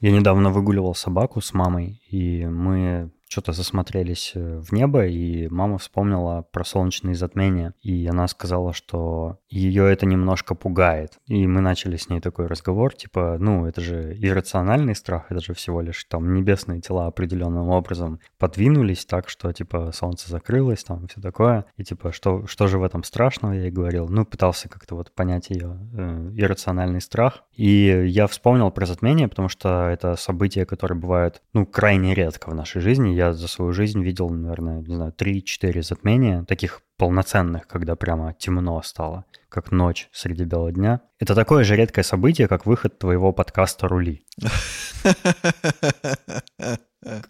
[0.00, 5.78] Я недавно выгуливал собаку с мамой, и мы что-то засмотрелись э, в небо, и мама
[5.78, 11.18] вспомнила про солнечные затмения, и она сказала, что ее это немножко пугает.
[11.26, 15.54] И мы начали с ней такой разговор, типа, ну, это же иррациональный страх, это же
[15.54, 21.20] всего лишь там небесные тела определенным образом подвинулись так, что, типа, солнце закрылось, там, все
[21.20, 21.66] такое.
[21.76, 24.08] И, типа, что, что же в этом страшного, я ей говорил.
[24.08, 27.44] Ну, пытался как-то вот понять ее э, иррациональный страх.
[27.54, 32.54] И я вспомнил про затмение, потому что это события, которые бывают, ну, крайне редко в
[32.56, 37.94] нашей жизни я за свою жизнь видел, наверное, не знаю, 3-4 затмения, таких полноценных, когда
[37.94, 41.02] прямо темно стало, как ночь среди бела дня.
[41.18, 44.24] Это такое же редкое событие, как выход твоего подкаста «Рули».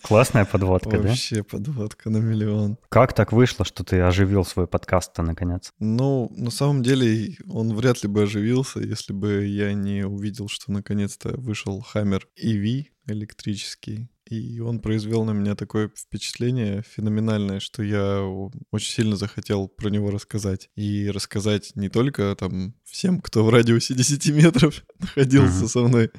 [0.02, 1.08] Классная подводка, да?
[1.08, 2.76] Вообще подводка на миллион.
[2.88, 5.72] Как так вышло, что ты оживил свой подкаст-то наконец?
[5.78, 10.72] Ну, на самом деле, он вряд ли бы оживился, если бы я не увидел, что
[10.72, 14.08] наконец-то вышел Hammer EV электрический.
[14.30, 18.22] И он произвел на меня такое впечатление феноменальное, что я
[18.70, 20.70] очень сильно захотел про него рассказать.
[20.76, 25.68] И рассказать не только там всем, кто в радиусе 10 метров находился uh-huh.
[25.68, 26.10] со мной,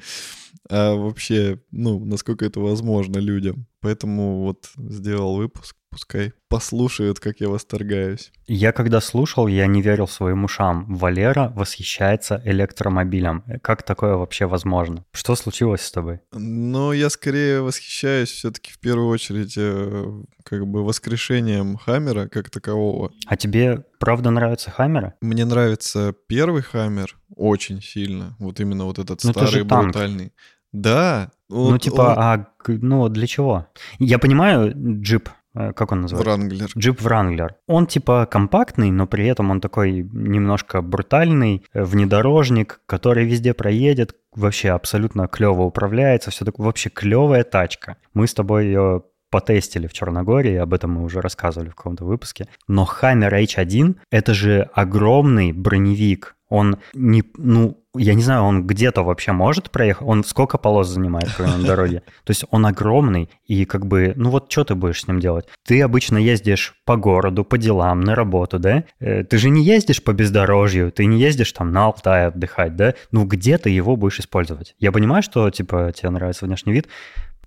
[0.68, 3.66] а вообще, ну, насколько это возможно людям.
[3.80, 5.76] Поэтому вот сделал выпуск.
[5.92, 8.32] Пускай послушают, как я восторгаюсь.
[8.46, 10.86] Я когда слушал, я не верил своим ушам.
[10.96, 13.44] Валера восхищается электромобилем.
[13.62, 15.04] Как такое вообще возможно?
[15.12, 16.20] Что случилось с тобой?
[16.32, 23.12] Ну, я скорее восхищаюсь все-таки в первую очередь э, как бы воскрешением Хаммера как такового.
[23.26, 25.12] А тебе правда нравятся Хаммеры?
[25.20, 28.34] Мне нравится первый Хаммер очень сильно.
[28.38, 30.32] Вот именно вот этот Но ну, старый брутальный.
[30.72, 31.32] Да.
[31.50, 32.14] Вот ну, типа, он...
[32.18, 33.66] а ну для чего?
[33.98, 36.30] Я понимаю, джип как он называется?
[36.30, 36.70] Вранглер.
[36.76, 37.56] Джип Вранглер.
[37.66, 44.16] Он типа компактный, но при этом он такой немножко брутальный, э, внедорожник, который везде проедет,
[44.34, 47.96] вообще абсолютно клево управляется, все такое, вообще клевая тачка.
[48.14, 52.48] Мы с тобой ее потестили в Черногории, об этом мы уже рассказывали в каком-то выпуске.
[52.68, 56.36] Но Hammer H1— это же огромный броневик.
[56.48, 60.06] Он не, ну, я не знаю, он где-то вообще может проехать?
[60.06, 62.02] Он сколько полос занимает на дороге?
[62.24, 65.46] То есть он огромный, и как бы, ну вот что ты будешь с ним делать?
[65.66, 68.84] Ты обычно ездишь по городу, по делам, на работу, да?
[68.98, 72.94] Э, ты же не ездишь по бездорожью, ты не ездишь там на Алтай отдыхать, да?
[73.10, 74.74] Ну где ты его будешь использовать?
[74.78, 76.88] Я понимаю, что, типа, тебе нравится внешний вид,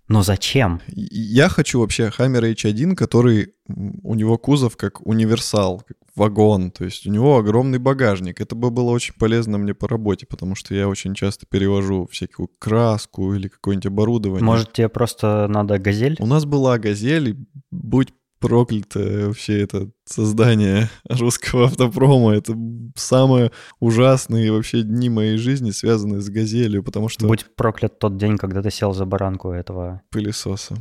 [0.07, 0.81] но зачем?
[0.87, 7.07] Я хочу вообще Hammer H1, который у него кузов как универсал, как вагон, то есть
[7.07, 8.39] у него огромный багажник.
[8.39, 12.49] Это бы было очень полезно мне по работе, потому что я очень часто перевожу всякую
[12.59, 14.45] краску или какое-нибудь оборудование.
[14.45, 16.15] Может, тебе просто надо газель?
[16.19, 17.37] У нас была газель, и
[17.71, 22.35] будь проклято вообще это создание русского автопрома.
[22.35, 22.55] Это
[22.95, 27.27] самые ужасные вообще дни моей жизни, связанные с газелью, потому что...
[27.27, 30.01] Будь проклят тот день, когда ты сел за баранку этого...
[30.11, 30.75] Пылесоса.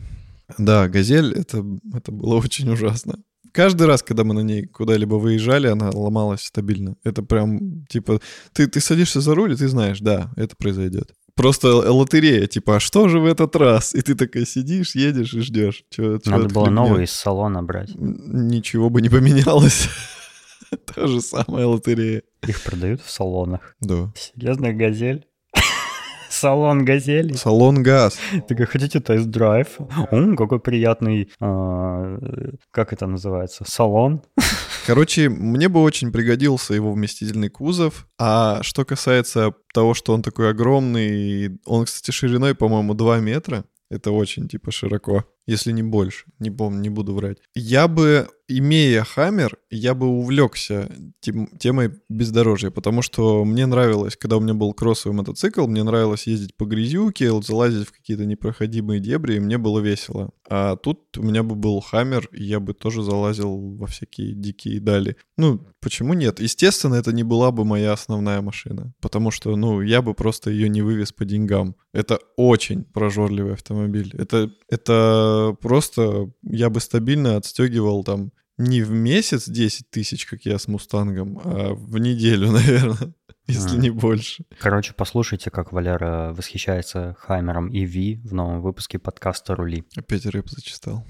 [0.59, 1.65] Да, газель, это,
[1.95, 3.19] это было очень ужасно.
[3.53, 6.97] Каждый раз, когда мы на ней куда-либо выезжали, она ломалась стабильно.
[7.05, 8.21] Это прям, типа,
[8.53, 12.81] ты, ты садишься за руль, и ты знаешь, да, это произойдет просто лотерея, типа, а
[12.81, 13.95] что же в этот раз?
[13.95, 15.85] И ты такая сидишь, едешь и ждешь.
[15.91, 17.91] Чё, чё Надо было новый из салона брать.
[17.95, 19.89] Ничего бы не поменялось.
[20.95, 22.23] Та же самая лотерея.
[22.47, 23.77] Их продают в салонах.
[23.81, 24.13] Да.
[24.17, 25.27] Серьезно, газель?
[26.31, 27.33] Салон «Газели».
[27.35, 28.19] Салон «Газ».
[28.49, 29.79] Так, хотите тест-драйв?
[30.37, 32.19] Какой приятный, а,
[32.73, 34.23] как это называется, салон.
[34.87, 38.07] Короче, мне бы очень пригодился его вместительный кузов.
[38.19, 43.65] А что касается того, что он такой огромный, он, кстати, шириной, по-моему, 2 метра.
[43.91, 47.39] Это очень, типа, широко если не больше, не помню, не буду врать.
[47.55, 50.91] Я бы, имея Хаммер, я бы увлекся
[51.21, 56.27] тем, темой бездорожья, потому что мне нравилось, когда у меня был кроссовый мотоцикл, мне нравилось
[56.27, 60.31] ездить по грязюке, залазить в какие-то непроходимые дебри, и мне было весело.
[60.49, 64.81] А тут у меня бы был Хаммер, и я бы тоже залазил во всякие дикие
[64.81, 65.17] дали.
[65.37, 66.41] Ну, почему нет?
[66.41, 70.69] Естественно, это не была бы моя основная машина, потому что, ну, я бы просто ее
[70.69, 71.77] не вывез по деньгам.
[71.93, 74.11] Это очень прожорливый автомобиль.
[74.17, 80.59] Это, это просто я бы стабильно отстегивал там не в месяц 10 тысяч, как я
[80.59, 83.15] с Мустангом, а в неделю, наверное,
[83.47, 83.81] если а.
[83.81, 84.45] не больше.
[84.59, 89.85] Короче, послушайте, как Валера восхищается Хаймером и Ви в новом выпуске подкаста «Рули».
[89.97, 91.05] Опять рэп зачитал.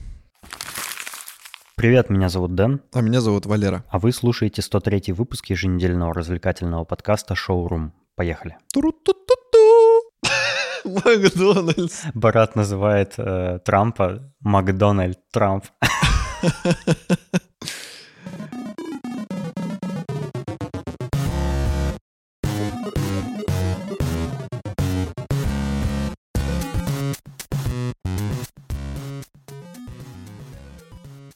[1.77, 2.81] Привет, меня зовут Дэн.
[2.93, 3.85] А меня зовут Валера.
[3.89, 7.93] А вы слушаете 103 выпуск еженедельного развлекательного подкаста «Шоурум».
[8.15, 8.57] Поехали.
[8.73, 9.44] Туру-ту-ту.
[10.85, 12.03] Макдональдс.
[12.15, 15.65] Барат называет э, Трампа Макдональд Трамп.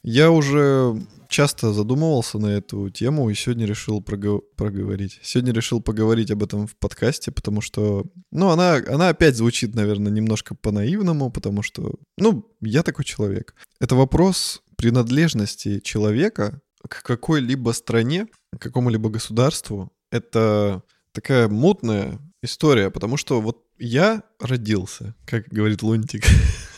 [0.03, 0.95] Я уже
[1.29, 5.19] часто задумывался на эту тему и сегодня решил прогов- проговорить.
[5.21, 10.11] Сегодня решил поговорить об этом в подкасте, потому что, ну, она, она опять звучит, наверное,
[10.11, 13.53] немножко по-наивному, потому что, ну, я такой человек.
[13.79, 18.27] Это вопрос принадлежности человека к какой-либо стране,
[18.57, 19.91] к какому-либо государству.
[20.11, 20.81] Это
[21.11, 26.23] такая мутная история, потому что вот я родился, как говорит Лунтик.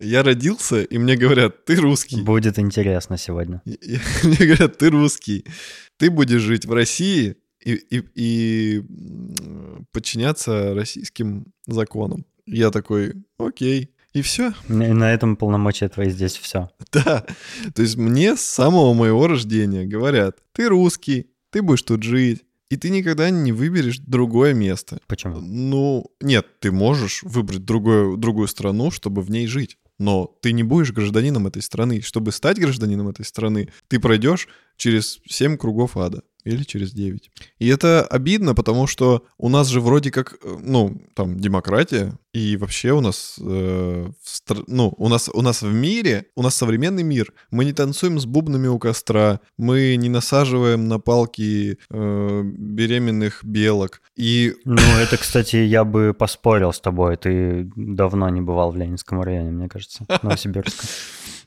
[0.00, 2.20] Я родился, и мне говорят, ты русский.
[2.22, 3.62] Будет интересно сегодня.
[3.64, 5.44] И- и Мне говорят, ты русский.
[5.98, 8.82] Ты будешь жить в России и, и, и
[9.92, 12.24] подчиняться российским законам.
[12.46, 13.90] Я такой, окей.
[14.14, 14.52] И все.
[14.68, 16.70] На на этом полномочия твои здесь все.
[16.92, 17.24] Да.
[17.74, 22.76] То есть мне с самого моего рождения говорят, ты русский, ты будешь тут жить, и
[22.76, 25.00] ты никогда не выберешь другое место.
[25.06, 25.40] Почему?
[25.40, 29.78] Ну, нет, ты можешь выбрать другую, другую страну, чтобы в ней жить.
[29.98, 32.02] Но ты не будешь гражданином этой страны.
[32.02, 36.22] Чтобы стать гражданином этой страны, ты пройдешь через 7 кругов ада.
[36.44, 37.30] Или через 9.
[37.58, 42.56] И это обидно, потому что у нас же вроде как, э, ну, там, демократия, и
[42.56, 47.02] вообще у нас, э, стр- ну, у нас, у нас в мире, у нас современный
[47.02, 47.32] мир.
[47.50, 54.00] Мы не танцуем с бубнами у костра, мы не насаживаем на палки э, беременных белок.
[54.16, 57.16] И Ну, это, кстати, я бы поспорил с тобой.
[57.16, 60.86] Ты давно не бывал в Ленинском районе, мне кажется, Новосибирска.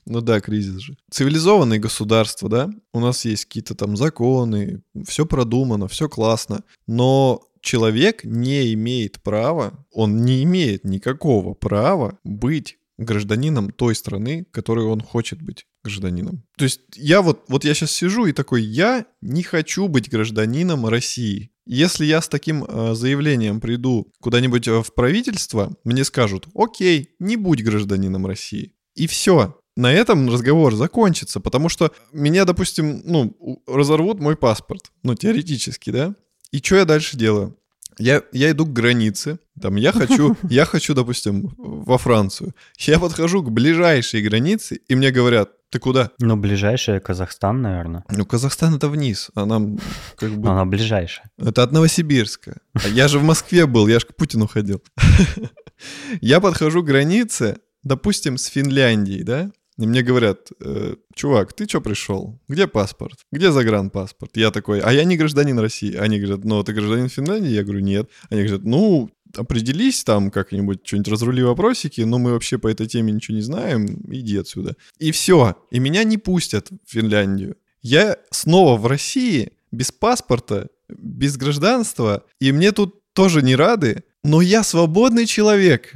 [0.07, 0.97] Ну да, кризис же.
[1.11, 8.23] Цивилизованные государства, да, у нас есть какие-то там законы, все продумано, все классно, но человек
[8.23, 15.41] не имеет права, он не имеет никакого права быть гражданином той страны, которой он хочет
[15.41, 16.43] быть гражданином.
[16.57, 20.85] То есть я вот, вот я сейчас сижу и такой, я не хочу быть гражданином
[20.85, 21.51] России.
[21.65, 27.37] Если я с таким э, заявлением приду куда-нибудь э, в правительство, мне скажут, окей, не
[27.37, 28.73] будь гражданином России.
[28.95, 29.57] И все.
[29.77, 36.15] На этом разговор закончится, потому что меня, допустим, ну, разорвут мой паспорт, ну, теоретически, да?
[36.51, 37.57] И что я дальше делаю?
[37.97, 42.53] Я, я иду к границе, там, я хочу, я хочу, допустим, во Францию.
[42.79, 46.11] Я подхожу к ближайшей границе, и мне говорят, ты куда?
[46.19, 48.03] Ну, ближайшая Казахстан, наверное.
[48.09, 49.79] Ну, Казахстан это вниз, а нам
[50.17, 50.49] как бы...
[50.49, 51.29] Она ближайшая.
[51.37, 52.59] Это от Новосибирска.
[52.73, 54.83] А я же в Москве был, я же к Путину ходил.
[56.21, 59.51] Я подхожу к границе, допустим, с Финляндией, да?
[59.81, 62.39] И мне говорят, «Э, чувак, ты что пришел?
[62.47, 63.17] Где паспорт?
[63.31, 64.37] Где загранпаспорт?
[64.37, 65.95] Я такой, а я не гражданин России.
[65.95, 67.49] Они говорят, ну, ты гражданин Финляндии?
[67.49, 68.07] Я говорю, нет.
[68.29, 73.11] Они говорят, ну, определись там как-нибудь, что-нибудь разрули вопросики, но мы вообще по этой теме
[73.11, 74.75] ничего не знаем, иди отсюда.
[74.99, 77.55] И все, и меня не пустят в Финляндию.
[77.81, 84.41] Я снова в России, без паспорта, без гражданства, и мне тут тоже не рады, но
[84.41, 85.93] я свободный человек.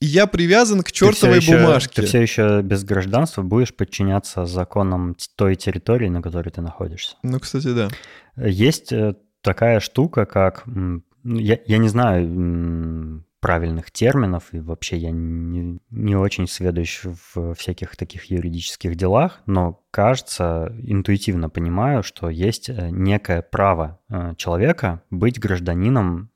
[0.00, 2.02] И я привязан к чертовой ты еще, бумажке.
[2.02, 7.16] Ты все еще без гражданства будешь подчиняться законам той территории, на которой ты находишься.
[7.22, 7.88] Ну, кстати, да.
[8.36, 10.62] Есть э, такая штука, как...
[10.66, 17.04] ну, Я, я не знаю правильных терминов, и вообще я не, не очень сведущ
[17.34, 24.34] в всяких таких юридических делах, но кажется, интуитивно понимаю, что есть э, некое право э,
[24.36, 26.30] человека быть гражданином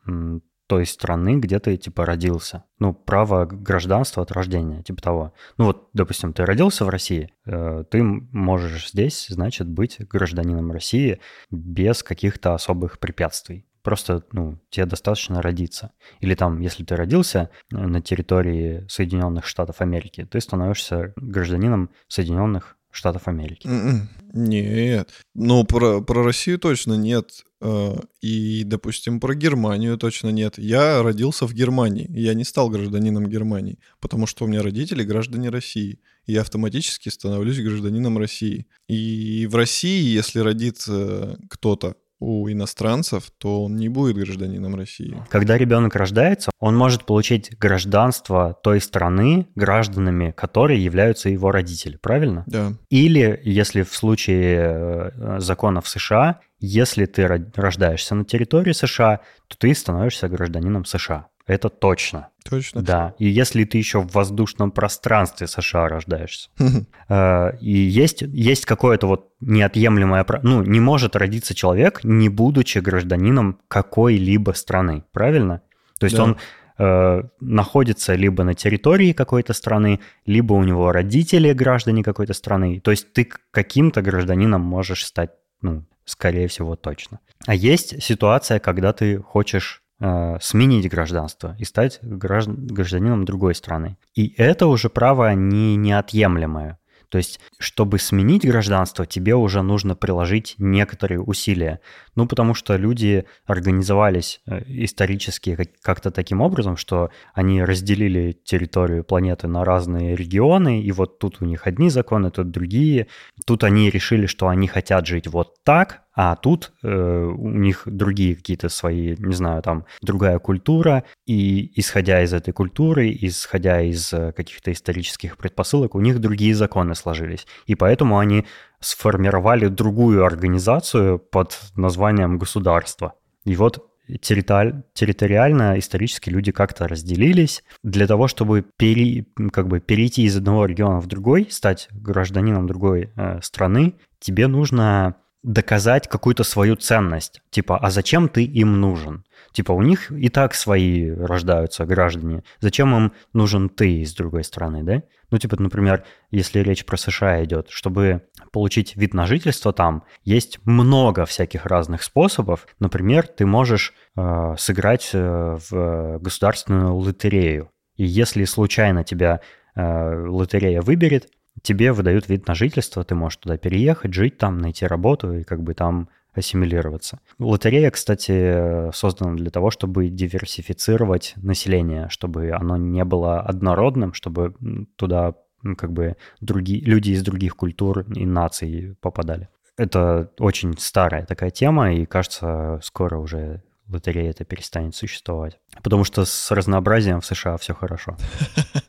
[0.67, 2.65] той страны, где ты, типа, родился.
[2.79, 5.35] Ну, право гражданства от рождения, типа того.
[5.59, 11.21] Ну вот, допустим, ты родился в России, э, ты можешь здесь, значит, быть гражданином России
[11.51, 13.67] без каких-то особых препятствий.
[13.83, 15.93] Просто, ну, тебе достаточно родиться.
[16.21, 22.79] Или там, если ты родился э, на территории Соединенных Штатов Америки, ты становишься гражданином Соединенных
[22.95, 23.67] Штатов Америки.
[23.67, 24.09] М-м.
[24.33, 25.11] Нет.
[25.35, 27.45] Ну, про, про Россию точно нет.
[27.61, 30.59] Э, И, допустим, про Германию точно нет.
[30.59, 32.09] Я родился в Германии.
[32.11, 35.99] Я не стал гражданином Германии, потому что у меня родители граждане России.
[36.27, 38.67] И я автоматически становлюсь гражданином России.
[38.89, 45.17] И в России, если родится кто-то у иностранцев, то он не будет гражданином России.
[45.29, 52.45] Когда ребенок рождается, он может получить гражданство той страны, гражданами которой являются его родители, правильно?
[52.47, 52.73] Да.
[52.91, 59.57] Или, если в случае э, законов США, если ты ро- рождаешься на территории США, то
[59.59, 61.27] ты становишься гражданином США.
[61.47, 62.29] Это точно.
[62.49, 62.83] Точно.
[62.83, 63.15] Да.
[63.19, 66.49] И если ты еще в воздушном пространстве США рождаешься,
[67.09, 70.25] э, и есть, есть какое-то вот неотъемлемое...
[70.43, 75.61] Ну, не может родиться человек, не будучи гражданином какой-либо страны, правильно?
[75.99, 76.25] То есть Да.
[76.25, 76.37] он
[76.79, 82.81] э, находится либо на территории какой-то страны, либо у него родители граждане какой-то страны.
[82.81, 85.31] То есть ты каким-то гражданином можешь стать,
[85.63, 87.21] ну, скорее всего, точно.
[87.47, 93.97] А есть ситуация, когда ты хочешь э, сменить гражданство и стать гражданином другой страны.
[94.15, 96.79] И это уже право не неотъемлемое.
[97.09, 101.79] То есть, чтобы сменить гражданство, тебе уже нужно приложить некоторые усилия.
[102.17, 109.47] Ну, потому что люди организовались э, исторически как-то таким образом, что они разделили территорию планеты
[109.47, 113.07] на разные регионы, и вот тут у них одни законы, тут другие.
[113.47, 118.37] Тут они решили, что они хотят жить вот так, а тут э, у них другие
[118.37, 124.33] какие-то свои, не знаю, там другая культура, и исходя из этой культуры, исходя из э,
[124.33, 127.47] каких-то исторических предпосылок, у них другие законы сложились.
[127.67, 128.47] И поэтому они
[128.81, 133.15] сформировали другую организацию под названием государство.
[133.45, 133.85] И вот
[134.21, 137.65] территориально, исторически люди как-то разделились.
[137.83, 143.11] Для того, чтобы пере, как бы перейти из одного региона в другой, стать гражданином другой
[143.17, 147.43] э, страны, тебе нужно доказать какую-то свою ценность.
[147.51, 149.25] Типа, а зачем ты им нужен?
[149.53, 152.43] Типа, у них и так свои рождаются граждане.
[152.61, 155.03] Зачем им нужен ты с другой стороны, да?
[155.31, 158.23] Ну, типа, например, если речь про США идет, чтобы
[158.53, 162.67] получить вид на жительство там, есть много всяких разных способов.
[162.79, 167.71] Например, ты можешь э, сыграть э, в государственную лотерею.
[167.97, 169.41] И если случайно тебя
[169.75, 171.29] э, лотерея выберет,
[171.63, 175.63] тебе выдают вид на жительство, ты можешь туда переехать, жить там, найти работу и как
[175.63, 177.21] бы там ассимилироваться.
[177.39, 184.55] Лотерея, кстати, создана для того, чтобы диверсифицировать население, чтобы оно не было однородным, чтобы
[184.97, 185.35] туда
[185.79, 189.49] как бы другие, люди из других культур и наций попадали.
[189.77, 195.59] Это очень старая такая тема, и кажется, скоро уже лотерея это перестанет существовать.
[195.83, 198.17] Потому что с разнообразием в США все хорошо.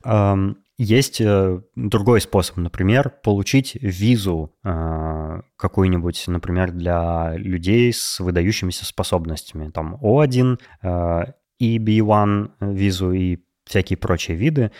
[0.77, 9.69] Есть э, другой способ, например, получить визу э, какую-нибудь, например, для людей с выдающимися способностями.
[9.71, 10.57] Там O1
[11.59, 14.71] и B1 визу и всякие прочие виды.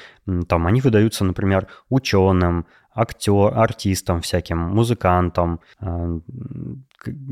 [0.48, 6.20] Там они выдаются, например, ученым, актер, артистам всяким, музыкантам, э,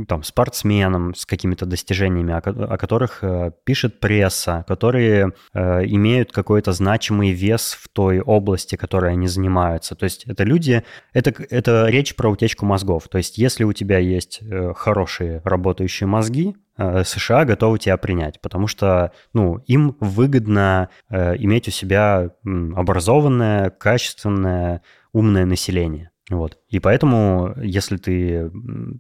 [0.08, 7.32] там, спортсменам с какими-то достижениями, о, которых э, пишет пресса, которые э, имеют какой-то значимый
[7.32, 9.96] вес в той области, которой они занимаются.
[9.96, 13.08] То есть это люди, это, это речь про утечку мозгов.
[13.10, 14.42] То есть если у тебя есть
[14.76, 22.32] хорошие работающие мозги, США готовы тебя принять, потому что ну, им выгодно иметь у себя
[22.44, 26.13] образованное, качественное, умное население.
[26.30, 26.58] Вот.
[26.70, 28.50] И поэтому, если ты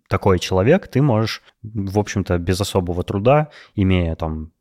[0.10, 4.51] такой человек, ты можешь, в общем-то, без особого труда, имея там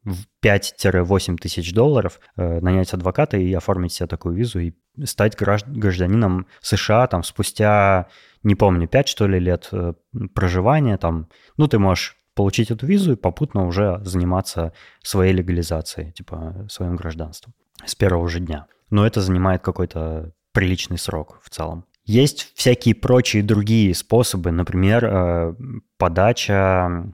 [0.44, 7.08] 5-8 тысяч долларов, э, нанять адвоката и оформить себе такую визу и стать гражданином США
[7.08, 8.08] там спустя,
[8.44, 9.94] не помню, 5 что ли лет э,
[10.32, 11.28] проживания там.
[11.56, 17.54] Ну, ты можешь получить эту визу и попутно уже заниматься своей легализацией, типа своим гражданством
[17.84, 18.66] с первого же дня.
[18.90, 21.86] Но это занимает какой-то приличный срок в целом.
[22.12, 25.54] Есть всякие прочие другие способы, например, э,
[25.96, 27.10] подача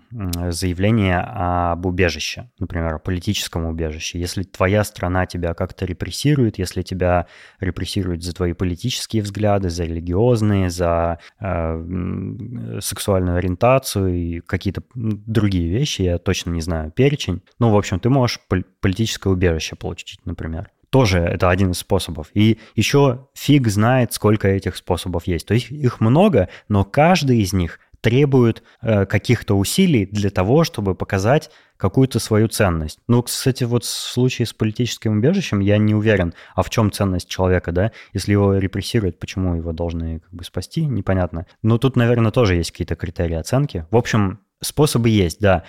[0.51, 4.19] заявления об убежище, например, о политическом убежище.
[4.19, 7.29] Если твоя страна тебя как-то репрессирует, если тебя
[7.61, 16.03] репрессируют за твои политические взгляды, за религиозные, за э, сексуальную ориентацию и какие-то другие вещи,
[16.03, 17.43] я точно не знаю перечень.
[17.61, 18.41] Ну, в общем, ты можешь
[18.81, 22.29] политическое убежище получить, например тоже это один из способов.
[22.35, 25.47] И еще фиг знает, сколько этих способов есть.
[25.47, 30.95] То есть их много, но каждый из них требует э, каких-то усилий для того, чтобы
[30.95, 33.01] показать какую-то свою ценность.
[33.09, 37.29] Ну, кстати, вот в случае с политическим убежищем я не уверен, а в чем ценность
[37.29, 37.93] человека, да?
[38.13, 41.47] Если его репрессируют, почему его должны как бы спасти, непонятно.
[41.63, 43.85] Но тут, наверное, тоже есть какие-то критерии оценки.
[43.91, 45.65] В общем, способы есть, да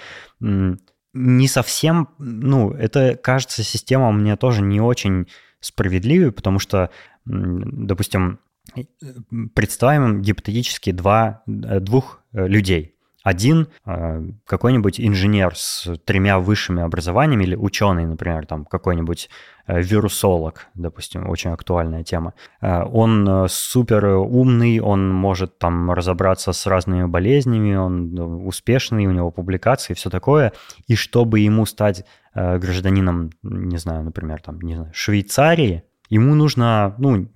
[1.19, 5.27] не совсем, ну, это кажется система мне тоже не очень
[5.59, 6.91] справедливой, потому что,
[7.25, 8.39] допустим,
[9.53, 12.95] представим гипотетически два, э, двух э, людей.
[13.29, 19.29] Один э, какой-нибудь инженер с тремя высшими образованиями или ученый, например, там какой-нибудь
[19.67, 22.33] э, вирусолог, допустим, очень актуальная тема.
[22.59, 28.17] Э, он супер умный, он может там разобраться с разными болезнями, он
[28.47, 30.51] успешный, у него публикации все такое.
[30.87, 37.27] И чтобы ему стать гражданином, не знаю, например, там, не знаю, Швейцарии, ему нужно, ну,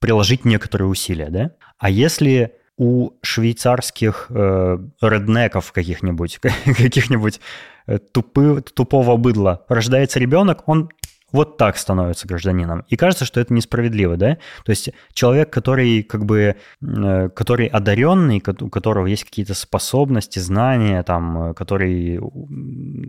[0.00, 1.50] приложить некоторые усилия, да?
[1.78, 7.40] А если у швейцарских э, реднеков каких-нибудь, каких-нибудь
[7.86, 10.90] э, тупы, тупого быдла рождается ребенок, он
[11.32, 12.84] вот так становится гражданином.
[12.88, 14.38] И кажется, что это несправедливо, да?
[14.64, 21.02] То есть человек, который как бы, э, который одаренный, у которого есть какие-то способности, знания,
[21.02, 22.20] там, э, который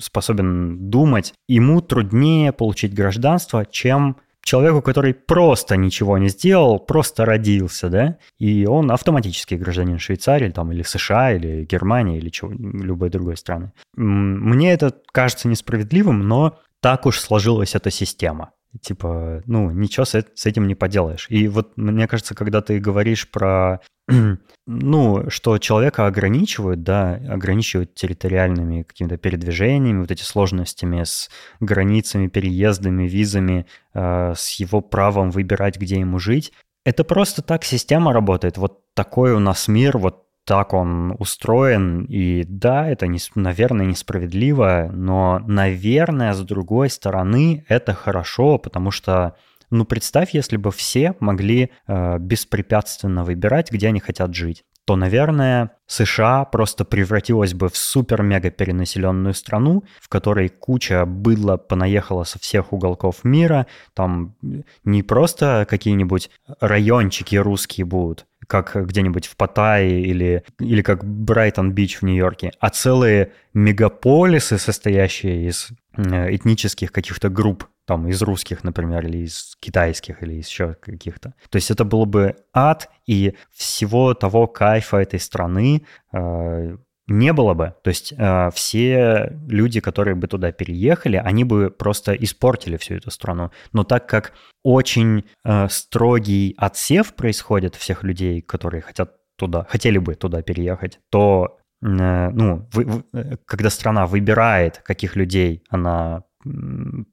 [0.02, 4.18] способен думать, ему труднее получить гражданство, чем
[4.48, 10.72] человеку, который просто ничего не сделал, просто родился, да, и он автоматически гражданин Швейцарии, там,
[10.72, 13.74] или США, или Германии, или чего, любой другой страны.
[13.96, 18.52] Мне это кажется несправедливым, но так уж сложилась эта система.
[18.82, 21.28] Типа, ну, ничего с, с этим не поделаешь.
[21.30, 23.82] И вот мне кажется, когда ты говоришь про,
[24.68, 33.08] ну, что человека ограничивают, да, ограничивают территориальными какими-то передвижениями, вот эти сложностями с границами, переездами,
[33.08, 36.54] визами, э, с его правом выбирать, где ему жить,
[36.86, 38.58] это просто так система работает.
[38.58, 44.90] Вот такой у нас мир, вот так он устроен, и да, это, не, наверное, несправедливо,
[44.94, 49.36] но, наверное, с другой стороны, это хорошо, потому что,
[49.72, 55.72] ну, представь, если бы все могли э, беспрепятственно выбирать, где они хотят жить то, наверное,
[55.86, 62.72] США просто превратилась бы в супер-мега перенаселенную страну, в которой куча быдла понаехала со всех
[62.72, 63.68] уголков мира.
[63.94, 64.38] Там
[64.86, 66.30] не просто какие-нибудь
[66.62, 73.34] райончики русские будут, как где-нибудь в Паттайе или, или как Брайтон-Бич в Нью-Йорке, а целые
[73.54, 80.34] мегаполисы, состоящие из э, этнических каких-то групп, там из русских, например, или из китайских, или
[80.34, 81.34] еще каких-то.
[81.50, 87.54] То есть это было бы ад, и всего того кайфа этой страны э, не было
[87.54, 87.74] бы.
[87.84, 93.12] То есть э, все люди, которые бы туда переехали, они бы просто испортили всю эту
[93.12, 93.52] страну.
[93.72, 94.34] Но так как
[94.64, 101.60] очень э, строгий отсев происходит всех людей, которые хотят туда, хотели бы туда переехать, то
[101.82, 106.24] э, ну, вы, вы, э, когда страна выбирает, каких людей она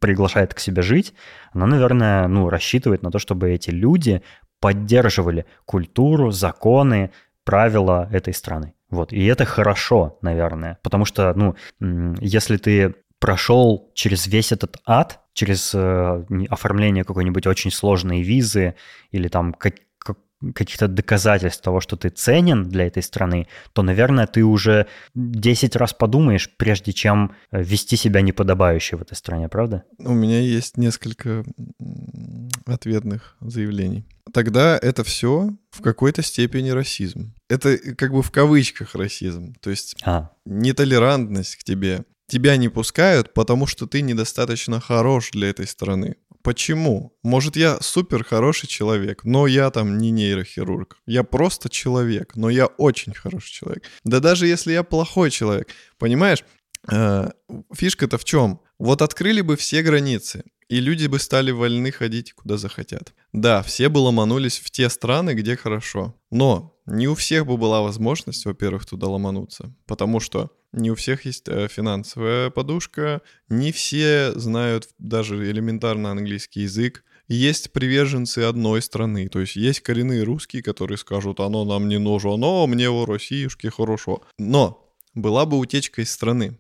[0.01, 1.15] приглашает к себе жить,
[1.53, 4.23] она, наверное, ну, рассчитывает на то, чтобы эти люди
[4.61, 7.11] поддерживали культуру, законы,
[7.45, 8.75] правила этой страны.
[8.95, 9.13] Вот.
[9.13, 11.55] И это хорошо, наверное, потому что, ну,
[12.21, 18.75] если ты прошел через весь этот ад, через э, оформление какой-нибудь очень сложной визы
[19.11, 19.75] или там как,
[20.55, 25.93] каких-то доказательств того, что ты ценен для этой страны, то, наверное, ты уже 10 раз
[25.93, 29.85] подумаешь, прежде чем вести себя неподобающе в этой стране, правда?
[29.99, 31.45] У меня есть несколько
[32.67, 34.05] ответных заявлений.
[34.33, 37.35] Тогда это все в какой-то степени расизм.
[37.49, 39.55] Это э, как бы в кавычках расизм.
[39.61, 40.31] То есть а.
[40.45, 42.05] нетолерантность к тебе.
[42.27, 46.17] Тебя не пускают, потому что ты недостаточно хорош для этой страны.
[46.45, 47.17] Почему?
[47.23, 50.99] Может, я супер хороший человек, но я там не нейрохирург.
[51.07, 53.85] Я просто человек, но я очень хороший человек.
[54.05, 56.45] Да даже если я плохой человек, понимаешь?
[56.93, 57.31] Э,
[57.75, 58.61] фишка-то в чем?
[58.79, 63.15] Вот открыли бы все границы, и люди бы стали вольны ходить куда захотят.
[63.33, 66.15] Да, все бы ломанулись в те страны, где хорошо.
[66.31, 71.25] Но не у всех бы была возможность, во-первых, туда ломануться, потому что не у всех
[71.25, 77.05] есть э, финансовая подушка, не все знают даже элементарно английский язык.
[77.27, 82.37] Есть приверженцы одной страны, то есть есть коренные русские, которые скажут, оно нам не нужно,
[82.37, 84.23] но мне в Россиюшке хорошо.
[84.39, 86.59] Но была бы утечка из страны.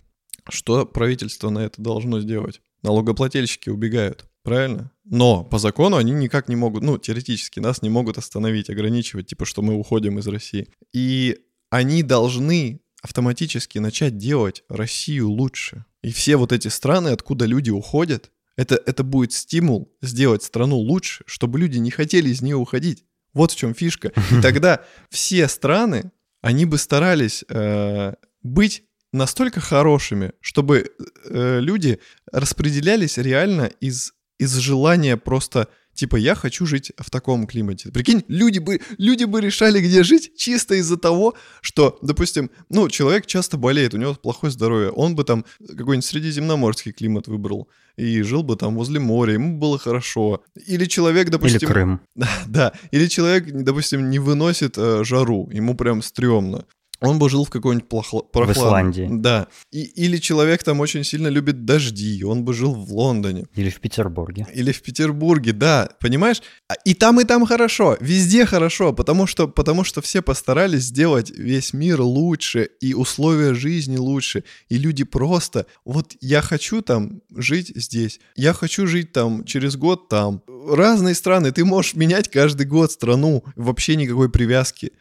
[0.48, 2.62] Что правительство на это должно сделать?
[2.82, 4.90] Налогоплательщики убегают, правильно?
[5.04, 9.44] Но по закону они никак не могут, ну, теоретически нас не могут остановить, ограничивать, типа,
[9.44, 10.68] что мы уходим из России.
[10.92, 15.84] И они должны автоматически начать делать Россию лучше.
[16.02, 21.22] И все вот эти страны, откуда люди уходят, это, это будет стимул сделать страну лучше,
[21.26, 23.04] чтобы люди не хотели из нее уходить.
[23.34, 24.10] Вот в чем фишка.
[24.30, 30.90] И тогда все страны, они бы старались э, быть настолько хорошими, чтобы
[31.26, 32.00] э, люди
[32.32, 37.90] распределялись реально из, из желания просто Типа, я хочу жить в таком климате.
[37.90, 43.26] Прикинь, люди бы, люди бы решали, где жить, чисто из-за того, что, допустим, ну, человек
[43.26, 48.42] часто болеет, у него плохое здоровье, он бы там какой-нибудь средиземноморский климат выбрал и жил
[48.42, 50.42] бы там возле моря, ему было хорошо.
[50.66, 51.58] Или человек, допустим...
[51.58, 52.00] Или Крым.
[52.46, 52.72] Да.
[52.90, 56.64] Или человек, допустим, не выносит э, жару, ему прям стрёмно
[57.00, 59.08] он бы жил в какой-нибудь прохла- В Исландии.
[59.10, 59.48] Да.
[59.70, 63.46] И, или человек там очень сильно любит дожди, он бы жил в Лондоне.
[63.54, 64.46] Или в Петербурге.
[64.54, 65.90] Или в Петербурге, да.
[66.00, 66.42] Понимаешь?
[66.68, 67.96] А, и там, и там хорошо.
[68.00, 73.96] Везде хорошо, потому что, потому что все постарались сделать весь мир лучше, и условия жизни
[73.96, 74.44] лучше.
[74.68, 75.66] И люди просто...
[75.84, 80.42] Вот я хочу там жить здесь, я хочу жить там через год там.
[80.68, 84.92] Разные страны, ты можешь менять каждый год страну, вообще никакой привязки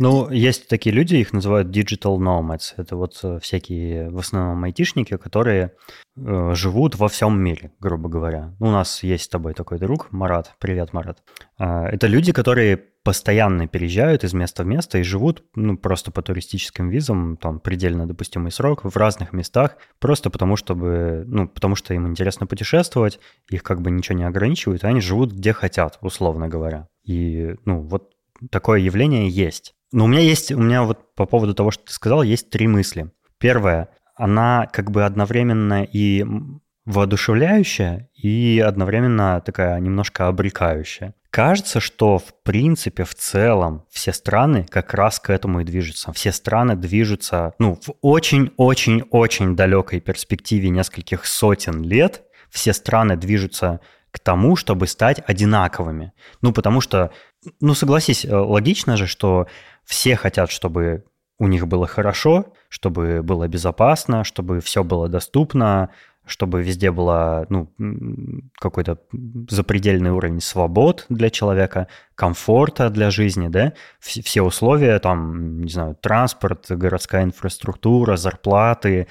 [0.00, 2.74] Ну, есть такие люди, их называют digital nomads.
[2.76, 5.72] Это вот э, всякие, в основном, айтишники, которые
[6.16, 8.54] э, живут во всем мире, грубо говоря.
[8.60, 10.54] У нас есть с тобой такой друг, Марат.
[10.58, 11.22] Привет, Марат.
[11.58, 16.22] Э, это люди, которые постоянно переезжают из места в место и живут ну, просто по
[16.22, 21.94] туристическим визам, там предельно допустимый срок в разных местах, просто потому, чтобы, ну, потому что
[21.94, 23.18] им интересно путешествовать,
[23.50, 26.86] их как бы ничего не ограничивает, и они живут где хотят, условно говоря.
[27.04, 28.11] И, ну, вот
[28.50, 29.74] такое явление есть.
[29.92, 32.66] Но у меня есть, у меня вот по поводу того, что ты сказал, есть три
[32.66, 33.10] мысли.
[33.38, 36.24] Первое, она как бы одновременно и
[36.84, 41.14] воодушевляющая, и одновременно такая немножко обрекающая.
[41.30, 46.12] Кажется, что в принципе, в целом, все страны как раз к этому и движутся.
[46.12, 53.80] Все страны движутся, ну, в очень-очень-очень далекой перспективе нескольких сотен лет, все страны движутся
[54.12, 56.12] к тому, чтобы стать одинаковыми.
[56.42, 57.10] Ну, потому что,
[57.60, 59.46] ну, согласись, э, логично же, что
[59.84, 61.04] все хотят, чтобы
[61.38, 65.90] у них было хорошо, чтобы было безопасно, чтобы все было доступно,
[66.24, 67.72] чтобы везде было ну,
[68.60, 68.98] какой-то
[69.48, 76.66] запредельный уровень свобод для человека, комфорта для жизни, да, все условия, там, не знаю, транспорт,
[76.68, 79.08] городская инфраструктура, зарплаты,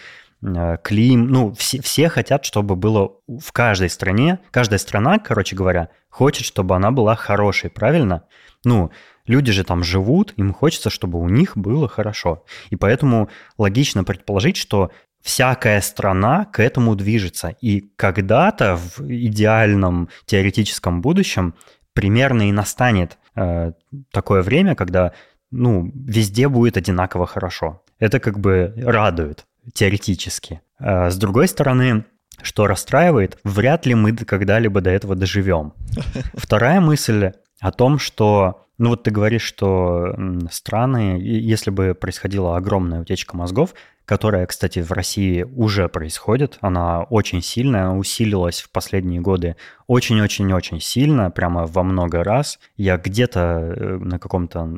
[0.83, 6.45] клим, ну, все, все хотят, чтобы было в каждой стране, каждая страна, короче говоря, хочет,
[6.45, 8.23] чтобы она была хорошей, правильно?
[8.63, 8.91] Ну,
[9.25, 12.43] люди же там живут, им хочется, чтобы у них было хорошо.
[12.71, 17.55] И поэтому логично предположить, что всякая страна к этому движется.
[17.61, 21.53] И когда-то в идеальном теоретическом будущем
[21.93, 23.73] примерно и настанет э,
[24.11, 25.13] такое время, когда
[25.51, 27.83] ну, везде будет одинаково хорошо.
[27.99, 30.61] Это как бы радует теоретически.
[30.79, 32.05] А с другой стороны,
[32.41, 35.73] что расстраивает, вряд ли мы когда-либо до этого доживем.
[36.33, 40.15] Вторая мысль о том, что, ну вот ты говоришь, что
[40.49, 43.73] страны, если бы происходила огромная утечка мозгов,
[44.11, 46.57] которая, кстати, в России уже происходит.
[46.59, 49.55] Она очень сильная, усилилась в последние годы
[49.91, 52.59] очень-очень-очень сильно, прямо во много раз.
[52.77, 54.69] Я где-то э, на каком-то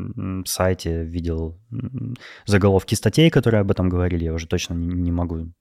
[0.46, 1.60] сайте видел
[2.48, 4.26] заголовки статей, которые об этом говорили.
[4.26, 5.52] Я уже точно не могу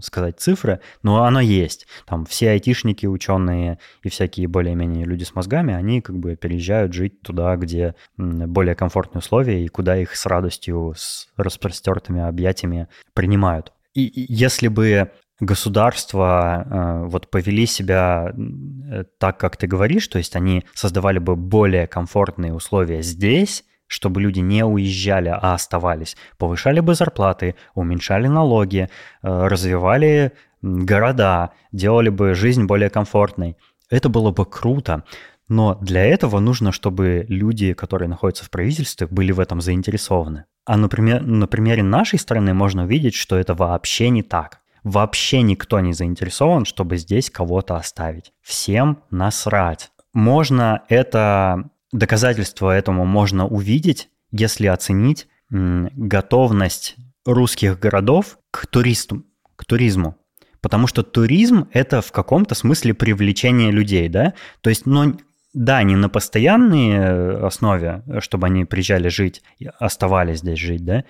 [0.00, 1.88] сказать цифры, но оно есть.
[2.06, 7.20] Там все айтишники, ученые и всякие более-менее люди с мозгами, они как бы переезжают жить
[7.22, 12.86] туда, где более комфортные условия и куда их с радостью, с распростертыми объятиями
[13.20, 13.74] принимают.
[13.92, 20.36] И если бы государства э, вот повели себя э, так, как ты говоришь, то есть
[20.36, 26.94] они создавали бы более комфортные условия здесь, чтобы люди не уезжали, а оставались, повышали бы
[26.94, 28.88] зарплаты, уменьшали налоги, э,
[29.22, 33.58] развивали города, делали бы жизнь более комфортной.
[33.90, 35.04] Это было бы круто.
[35.50, 40.44] Но для этого нужно, чтобы люди, которые находятся в правительстве, были в этом заинтересованы.
[40.64, 44.60] А например, на примере нашей страны можно увидеть, что это вообще не так.
[44.84, 48.32] Вообще никто не заинтересован, чтобы здесь кого-то оставить.
[48.40, 49.90] Всем насрать.
[50.14, 56.94] Можно это, доказательство этому можно увидеть, если оценить готовность
[57.26, 59.24] русских городов к туристу,
[59.56, 60.16] к туризму.
[60.60, 64.34] Потому что туризм– это в каком-то смысле привлечение людей, да?
[64.60, 65.16] То есть, ну,
[65.52, 69.42] да, не на постоянной э, основе, чтобы они приезжали жить,
[69.78, 71.04] оставались здесь жить, да,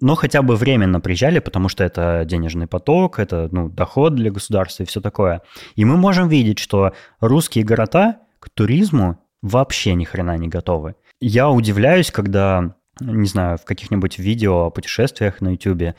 [0.00, 4.82] но хотя бы временно приезжали, потому что это денежный поток, это ну, доход для государства
[4.82, 5.42] и все такое.
[5.76, 10.94] И мы можем видеть, что русские города к туризму вообще ни хрена не готовы.
[11.20, 15.94] Я удивляюсь, когда не знаю, в каких-нибудь видео о путешествиях на YouTube,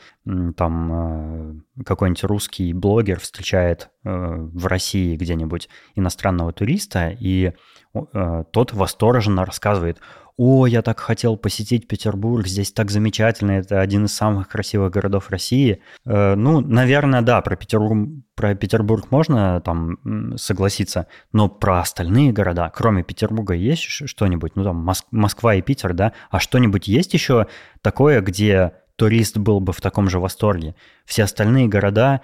[0.56, 7.52] там э, какой-нибудь русский блогер встречает э, в России где-нибудь иностранного туриста, и
[7.94, 10.00] э, тот восторженно рассказывает,
[10.36, 15.30] о, я так хотел посетить Петербург, здесь так замечательно, это один из самых красивых городов
[15.30, 15.80] России.
[16.04, 22.70] Э, ну, наверное, да, про Петербург, про Петербург можно там согласиться, но про остальные города,
[22.74, 24.56] кроме Петербурга, есть что-нибудь?
[24.56, 26.12] Ну, там Моск- Москва и Питер, да?
[26.30, 27.46] А что-нибудь есть еще
[27.80, 30.74] такое, где турист был бы в таком же восторге?
[31.04, 32.22] Все остальные города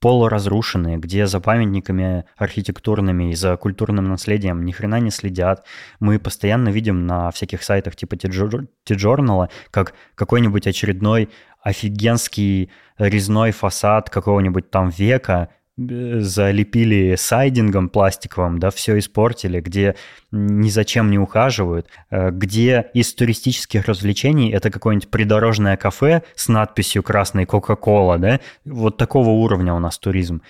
[0.00, 5.66] полуразрушенные, где за памятниками архитектурными и за культурным наследием ни хрена не следят.
[5.98, 11.30] Мы постоянно видим на всяких сайтах типа T-Journal, как какой-нибудь очередной
[11.62, 19.94] офигенский резной фасад какого-нибудь там века залепили сайдингом пластиковым, да, все испортили, где
[20.32, 27.02] ни зачем не ухаживают, э, где из туристических развлечений это какое-нибудь придорожное кафе с надписью
[27.02, 30.42] «Красный Кока-Кола», да, вот такого уровня у нас туризм.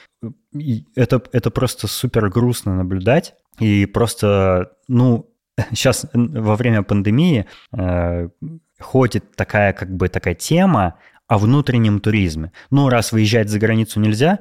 [0.54, 5.30] И это, это просто супер грустно наблюдать, и просто, ну,
[5.70, 8.28] сейчас во время пандемии э,
[8.80, 10.94] ходит такая как бы такая тема
[11.26, 12.52] о внутреннем туризме.
[12.70, 14.38] Ну, раз выезжать за границу нельзя,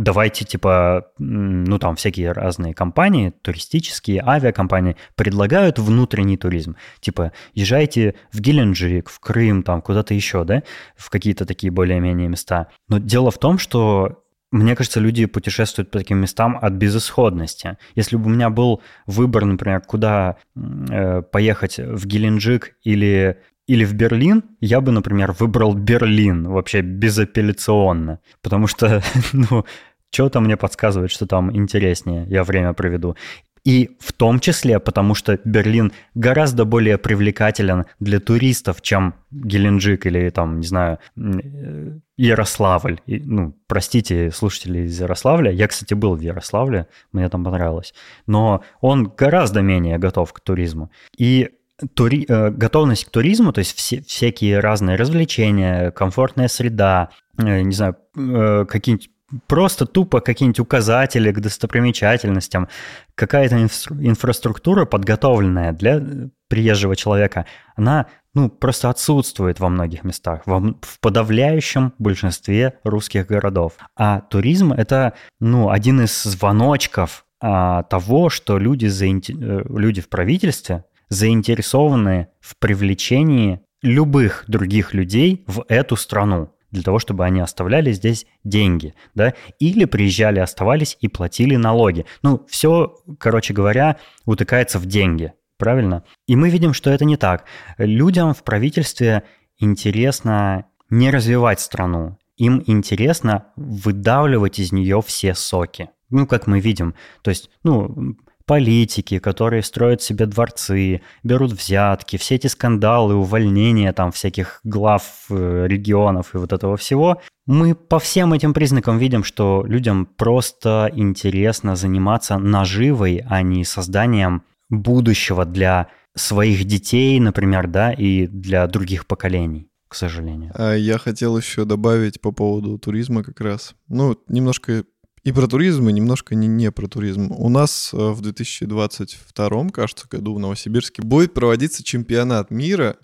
[0.00, 6.76] давайте, типа, ну, там всякие разные компании, туристические, авиакомпании предлагают внутренний туризм.
[7.00, 10.62] Типа, езжайте в Геленджик, в Крым, там, куда-то еще, да,
[10.96, 12.68] в какие-то такие более-менее места.
[12.88, 17.76] Но дело в том, что мне кажется, люди путешествуют по таким местам от безысходности.
[17.94, 23.38] Если бы у меня был выбор, например, куда э, поехать в Геленджик или
[23.70, 29.00] или в Берлин, я бы, например, выбрал Берлин вообще безапелляционно, потому что,
[29.32, 29.64] ну,
[30.10, 33.16] что-то мне подсказывает, что там интереснее я время проведу.
[33.64, 40.30] И в том числе, потому что Берлин гораздо более привлекателен для туристов, чем Геленджик или
[40.30, 43.00] там, не знаю, э, Ярославль.
[43.04, 45.50] И, ну, простите, слушатели из Ярославля.
[45.50, 47.92] Я, кстати, был в Ярославле, мне там понравилось.
[48.26, 50.90] Но он гораздо менее готов к туризму.
[51.18, 51.50] И
[51.94, 52.24] тури...
[52.28, 57.96] Э, готовность к туризму, то есть все, всякие разные развлечения, комфортная среда, э, не знаю,
[58.14, 59.10] какие-нибудь
[59.46, 62.68] просто тупо какие-нибудь указатели к достопримечательностям,
[63.14, 66.02] какая-то инфра- инфраструктура, подготовленная для
[66.48, 73.74] приезжего человека, она ну, просто отсутствует во многих местах, во, в подавляющем большинстве русских городов.
[73.96, 79.32] А туризм– это ну, один из звоночков а, того, что люди, заинте...
[79.32, 87.24] люди в правительстве заинтересованы в привлечении любых других людей в эту страну для того, чтобы
[87.24, 92.06] они оставляли здесь деньги, да, или приезжали, оставались и платили налоги.
[92.22, 96.04] Ну, все, короче говоря, утыкается в деньги, правильно?
[96.26, 97.44] И мы видим, что это не так.
[97.78, 99.24] Людям в правительстве
[99.58, 105.90] интересно не развивать страну, им интересно выдавливать из нее все соки.
[106.08, 106.94] Ну, как мы видим.
[107.22, 108.16] То есть, ну,
[108.50, 115.66] политики, которые строят себе дворцы, берут взятки, все эти скандалы, увольнения там всяких глав э,
[115.68, 121.76] регионов и вот этого всего, мы по всем этим признакам видим, что людям просто интересно
[121.76, 125.86] заниматься наживой, а не созданием будущего для
[126.16, 130.52] своих детей, например, да, и для других поколений к сожалению.
[130.54, 133.74] А я хотел еще добавить по поводу туризма как раз.
[133.88, 134.84] Ну, немножко
[135.22, 137.30] и про туризм, и немножко не, не про туризм.
[137.32, 142.96] У нас э, в 2022, кажется, году в Новосибирске будет проводиться чемпионат мира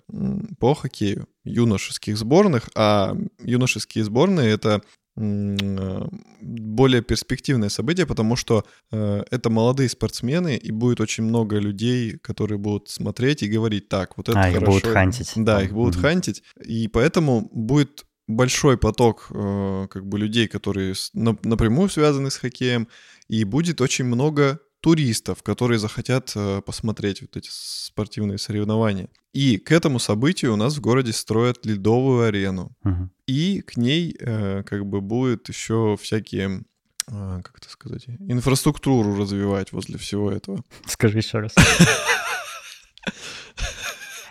[0.59, 4.81] по хоккею юношеских сборных, а юношеские сборные— это
[5.15, 6.07] э,
[6.41, 12.57] более перспективное событие, потому что э, это молодые спортсмены, и будет очень много людей, которые
[12.57, 14.57] будут смотреть и говорить, так, вот это а, хорошо.
[14.57, 15.31] их будут хантить.
[15.35, 16.01] Да, их будут mm-hmm.
[16.01, 22.29] хантить, и поэтому будет большой поток э, как бы людей, которые с, на, напрямую связаны
[22.29, 22.87] с хоккеем,
[23.27, 29.09] и будет очень много туристов, которые захотят э, посмотреть вот эти спортивные соревнования.
[29.33, 32.71] И к этому событию у нас в городе строят ледовую арену.
[32.83, 33.09] Угу.
[33.27, 36.63] И к ней э, как бы будет еще всякие
[37.09, 40.63] э, как это сказать, инфраструктуру развивать возле всего этого.
[40.85, 41.55] Скажи еще раз.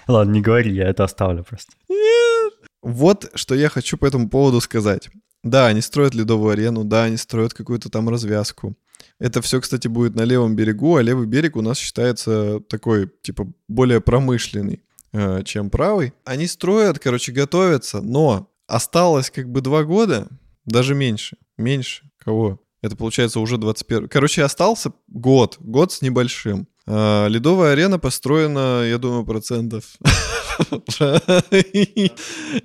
[0.06, 1.72] Ладно, не говори, я это оставлю просто.
[2.86, 5.08] Вот что я хочу по этому поводу сказать.
[5.42, 8.76] Да, они строят ледовую арену, да, они строят какую-то там развязку.
[9.18, 13.52] Это все, кстати, будет на левом берегу, а левый берег у нас считается такой, типа,
[13.66, 16.12] более промышленный, э, чем правый.
[16.24, 20.28] Они строят, короче, готовятся, но осталось как бы два года,
[20.64, 22.08] даже меньше, меньше.
[22.18, 22.60] Кого?
[22.82, 24.06] Это получается уже 21.
[24.08, 26.68] Короче, остался год, год с небольшим.
[26.86, 29.84] Э, ледовая арена построена, я думаю, процентов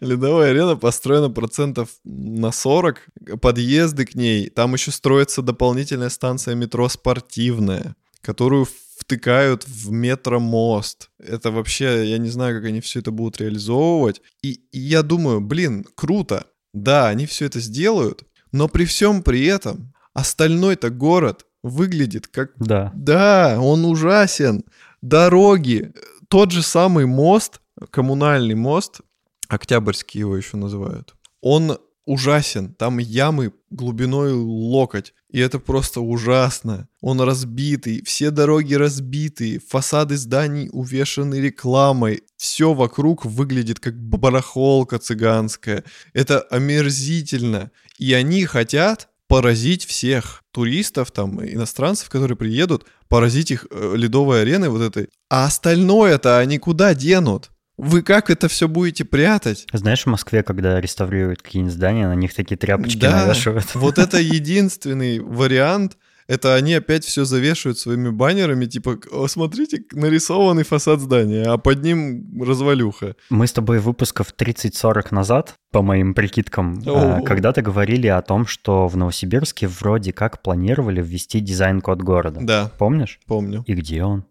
[0.02, 3.08] Ледовая арена построена процентов на 40.
[3.42, 4.50] Подъезды к ней.
[4.50, 11.10] Там еще строится дополнительная станция метро спортивная, которую втыкают в метромост.
[11.20, 14.22] Это вообще, я не знаю, как они все это будут реализовывать.
[14.42, 16.46] И, и я думаю, блин, круто.
[16.74, 22.52] Да, они все это сделают, но при всем при этом остальной-то город выглядит как...
[22.58, 22.91] Да.
[22.95, 24.63] Да, он ужасен.
[25.02, 25.91] Дороги,
[26.28, 29.02] тот же самый мост, коммунальный мост,
[29.47, 32.74] Октябрьский его еще называют, он ужасен.
[32.74, 35.13] Там ямы глубиной локоть.
[35.30, 36.88] И это просто ужасно.
[37.00, 42.24] Он разбитый, все дороги разбиты, фасады зданий увешаны рекламой.
[42.36, 45.84] Все вокруг выглядит как барахолка цыганская.
[46.13, 47.71] Это омерзительно.
[47.97, 54.67] И они хотят поразить всех туристов, там, иностранцев, которые приедут, поразить их э, ледовой ареной
[54.67, 55.08] вот этой.
[55.30, 57.50] А остальное-то они куда денут?
[57.78, 59.65] Вы как это все будете прятать?
[59.72, 63.74] Знаешь, в Москве, когда реставрируют какие-нибудь здания, на них такие тряпочки да, навешивают.
[63.74, 65.96] Вот это единственный вариант,
[66.32, 71.84] Это они опять все завешивают своими баннерами, типа, О, смотрите, нарисованный фасад здания, а под
[71.84, 73.17] ним развалюха.
[73.30, 78.88] Мы с тобой выпусков 30-40 назад, по моим прикидкам, э, когда-то говорили о том, что
[78.88, 82.39] в Новосибирске вроде как планировали ввести дизайн-код города.
[82.41, 82.72] Да.
[82.78, 83.20] Помнишь?
[83.28, 83.65] Помню.
[83.67, 84.24] И где он?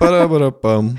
[0.00, 0.98] Пара-пара-пам.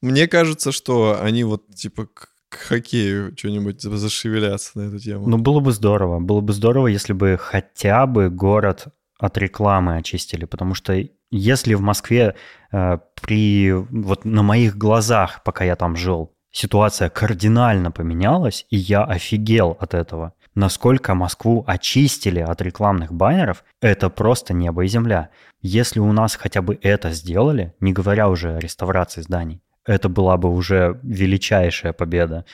[0.00, 2.08] Мне кажется, что они вот типа
[2.52, 5.28] к хоккею что-нибудь зашевелятся на эту тему.
[5.28, 6.18] Ну, было бы здорово.
[6.18, 8.88] Было бы здорово, если бы хотя бы город
[9.22, 12.34] от рекламы очистили, потому что если в Москве
[12.72, 19.04] э, при вот на моих глазах, пока я там жил, ситуация кардинально поменялась, и я
[19.04, 20.34] офигел от этого.
[20.54, 25.30] Насколько Москву очистили от рекламных баннеров, это просто небо и земля.
[25.62, 30.36] Если у нас хотя бы это сделали, не говоря уже о реставрации зданий, это была
[30.36, 32.44] бы уже величайшая победа,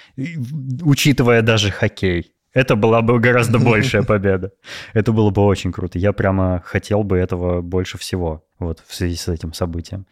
[0.82, 2.32] учитывая даже хоккей.
[2.52, 4.52] Это была бы гораздо большая победа.
[4.94, 5.98] Это было бы очень круто.
[5.98, 10.06] Я прямо хотел бы этого больше всего вот в связи с этим событием.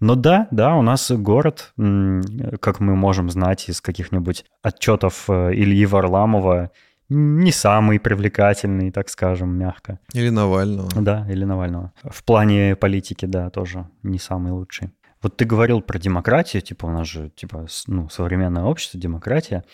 [0.00, 5.86] Но да, да, у нас город, как мы можем знать из каких-нибудь отчетов э, Ильи
[5.86, 6.70] Варламова,
[7.08, 9.98] не самый привлекательный, так скажем, мягко.
[10.12, 10.90] Или Навального.
[10.94, 11.92] Да, или Навального.
[12.02, 14.90] В плане политики, да, тоже не самый лучший.
[15.22, 19.64] Вот ты говорил про демократию, типа у нас же типа ну, современное общество, демократия.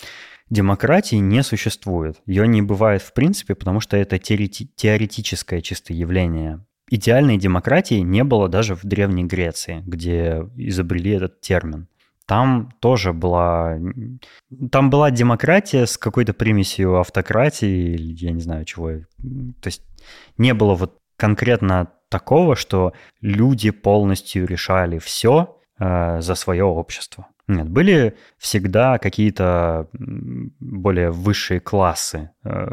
[0.51, 2.21] Демократии не существует.
[2.27, 6.65] Ее не бывает в принципе, потому что это теорети- теоретическое чисто явление.
[6.91, 11.89] Идеальной демократии не было даже в Древней Греции, где изобрели этот термин.
[12.27, 13.79] Там тоже была...
[14.71, 18.91] Там была демократия с какой-то примесью автократии, или я не знаю чего.
[18.91, 19.83] То есть
[20.39, 27.27] не было вот конкретно такого, что люди полностью решали все э, за свое общество.
[27.49, 29.89] Нет, были всегда какие-то
[30.61, 32.67] более высшие классы э,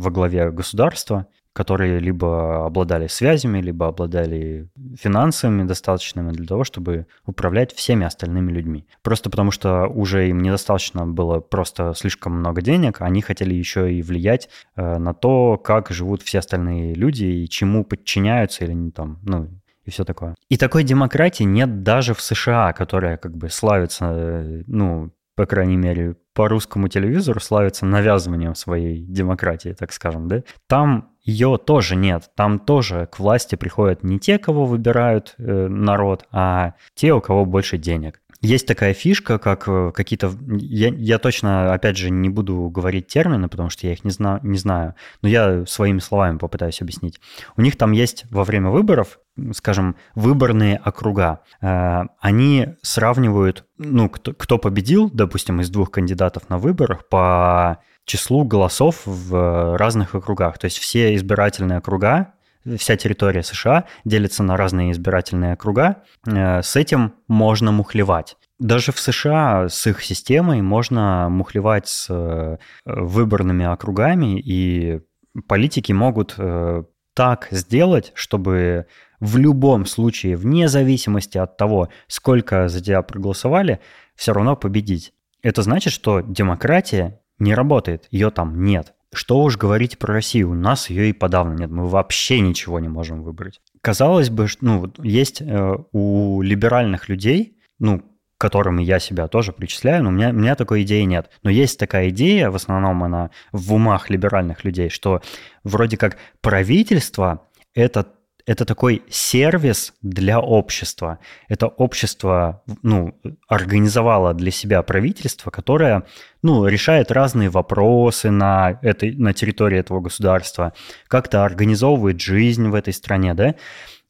[0.00, 1.26] во главе государства,
[1.56, 8.86] которые либо обладали связями, либо обладали финансами достаточными для того, чтобы управлять всеми остальными людьми.
[9.02, 14.02] Просто потому что уже им недостаточно было просто слишком много денег, они хотели еще и
[14.02, 19.48] влиять э, на то, как живут все остальные люди и чему подчиняются или там, ну,
[19.86, 20.34] и все такое.
[20.50, 25.78] И такой демократии нет даже в США, которая как бы славится, э, ну, по крайней
[25.78, 30.42] мере, по русскому телевизору славится навязыванием своей демократии, так скажем, да?
[30.66, 32.30] Там ее тоже нет.
[32.36, 37.46] Там тоже к власти приходят не те, кого выбирают э, народ, а те, у кого
[37.46, 38.20] больше денег.
[38.40, 40.32] Есть такая фишка, как э, какие-то...
[40.48, 44.40] Я, я точно, опять же, не буду говорить термины, потому что я их не, зна,
[44.42, 47.20] не знаю, но я своими словами попытаюсь объяснить.
[47.56, 49.18] У них там есть во время выборов,
[49.52, 51.40] скажем, выборные округа.
[51.60, 58.44] Э, они сравнивают, ну, кто, кто победил, допустим, из двух кандидатов на выборах по числу
[58.44, 60.58] голосов в разных округах.
[60.58, 62.34] То есть все избирательные округа,
[62.78, 66.02] вся территория США делится на разные избирательные округа.
[66.26, 68.36] Э, с этим можно мухлевать.
[68.58, 75.00] Даже в США с их системой можно мухлевать с э, выборными округами, и
[75.46, 78.86] политики могут э, так сделать, чтобы
[79.20, 83.80] в любом случае, вне зависимости от того, сколько за тебя проголосовали,
[84.14, 85.12] все равно победить.
[85.42, 88.94] Это значит, что демократия не работает, ее там нет.
[89.16, 92.88] Что уж говорить про Россию, у нас ее и подавно нет, мы вообще ничего не
[92.88, 93.62] можем выбрать.
[93.80, 98.04] Казалось бы, ну, есть э, у либеральных людей, ну, к
[98.36, 101.30] которым я себя тоже причисляю, но у меня, у меня такой идеи нет.
[101.42, 105.22] Но есть такая идея, в основном она в умах либеральных людей, что
[105.64, 108.06] вроде как правительство– это
[108.46, 111.18] это такой сервис для общества.
[111.48, 116.04] Это общество ну, организовало для себя правительство, которое
[116.42, 120.72] ну, решает разные вопросы на, этой, на территории этого государства,
[121.08, 123.56] как-то организовывает жизнь в этой стране, да,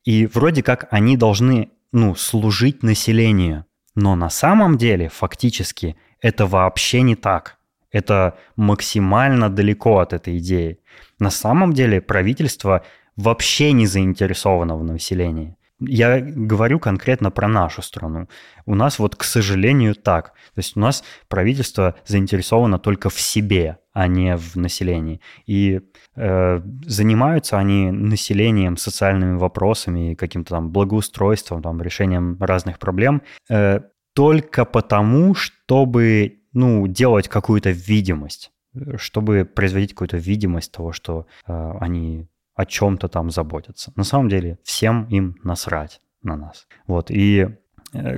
[0.05, 3.65] и вроде как они должны ну, служить населению.
[3.95, 7.57] Но на самом деле, фактически, это вообще не так.
[7.91, 10.79] Это максимально далеко от этой идеи.
[11.19, 12.85] На самом деле правительство
[13.17, 15.57] вообще не заинтересовано в населении.
[15.79, 18.29] Я говорю конкретно про нашу страну.
[18.65, 20.33] У нас вот, к сожалению, так.
[20.55, 25.21] То есть у нас правительство заинтересовано только в себе, а не в населении.
[25.45, 25.83] И
[26.17, 33.81] э, занимаются они населением, социальными вопросами, каким-то там благоустройством, там, решением разных проблем э,
[34.15, 38.51] только потому, чтобы ну, делать какую-то видимость
[38.97, 42.27] чтобы производить какую-то видимость того, что э, они
[42.57, 43.93] о чем-то там заботятся.
[43.95, 46.67] На самом деле всем им насрать на нас.
[46.87, 47.57] Вот, и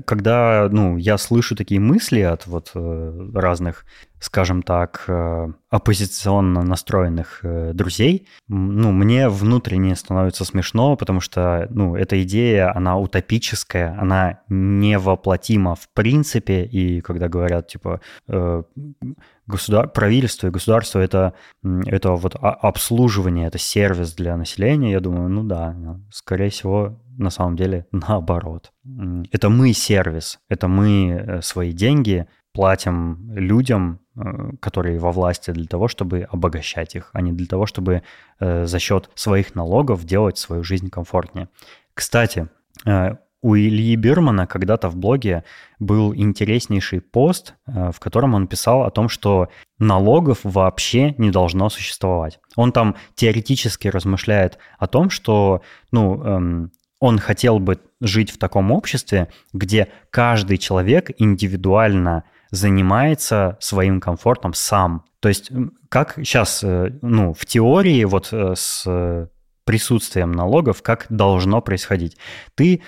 [0.05, 3.85] когда, ну, я слышу такие мысли от вот э, разных,
[4.21, 7.41] скажем так, э, оппозиционно настроенных
[7.75, 15.75] друзей, ну, мне внутренне становится смешно, потому что, ну, эта идея, она утопическая, она невоплотима
[15.75, 18.01] в принципе, и когда говорят, типа,
[19.47, 19.89] государ...
[19.89, 21.35] правительство и государство это,
[21.87, 25.77] это вот обслуживание, это сервис для населения, я думаю, ну да,
[26.11, 28.73] скорее всего, на самом деле наоборот.
[29.33, 35.67] Это мы сервис, это мы э, свои деньги платим людям, э, которые во власти для
[35.67, 38.03] того, чтобы обогащать их, а не для того, чтобы
[38.41, 41.49] э, за счет своих налогов делать свою жизнь комфортнее.
[41.93, 42.49] Кстати,
[43.41, 45.43] у Ильи Бирмана когда-то в блоге
[45.81, 49.49] был интереснейший пост, в котором он писал о том, что
[49.79, 52.39] налогов вообще не должно существовать.
[52.57, 58.71] Он там теоретически размышляет о том, что ну, эм, он хотел бы жить в таком
[58.71, 65.05] обществе, где каждый человек индивидуально занимается своим комфортом сам.
[65.21, 65.51] То есть
[65.89, 69.29] как сейчас, э, ну, в теории вот э, с
[69.65, 72.17] присутствием налогов, как должно происходить.
[72.55, 72.81] Ты э,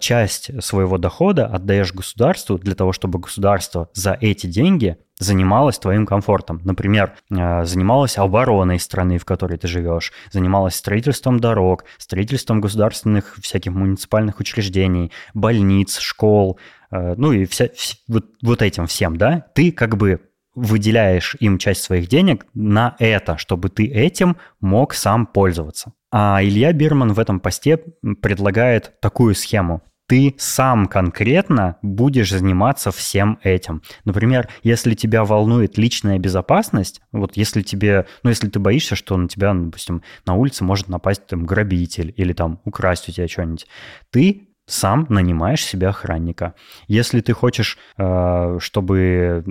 [0.00, 6.60] часть своего дохода отдаешь государству для того, чтобы государство за эти деньги занималась твоим комфортом.
[6.64, 13.72] Например, э, занималась обороной страны, в которой ты живешь, занималась строительством дорог, строительством государственных всяких
[13.72, 16.58] муниципальных учреждений, больниц, школ,
[16.90, 17.68] э, ну и вся,
[18.08, 20.20] вот, вот этим всем, да, ты как бы
[20.56, 25.92] выделяешь им часть своих денег на это, чтобы ты этим мог сам пользоваться.
[26.10, 27.78] А Илья Бирман в этом посте
[28.20, 33.82] предлагает такую схему ты сам конкретно будешь заниматься всем этим.
[34.04, 39.28] Например, если тебя волнует личная безопасность, вот если тебе, ну если ты боишься, что на
[39.28, 43.66] тебя, допустим, на улице может напасть там грабитель или там украсть у тебя что-нибудь,
[44.10, 46.54] ты сам нанимаешь себе охранника.
[46.88, 49.44] Если ты хочешь, э, чтобы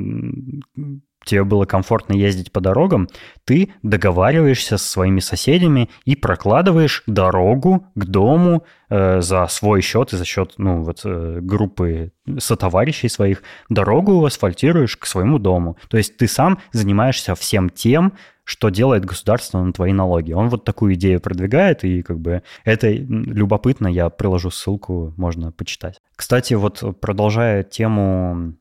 [1.25, 3.09] тебе было комфортно ездить по дорогам,
[3.43, 10.17] ты договариваешься со своими соседями и прокладываешь дорогу к дому э, за свой счет и
[10.17, 13.43] за счет ну, вот, э, группы сотоварищей своих.
[13.69, 15.77] Дорогу асфальтируешь к своему дому.
[15.89, 18.13] То есть ты сам занимаешься всем тем,
[18.45, 20.31] что делает государство на твои налоги.
[20.31, 25.99] Он вот такую идею продвигает, и как бы это любопытно, я приложу ссылку, можно почитать.
[26.15, 28.53] Кстати, вот продолжая тему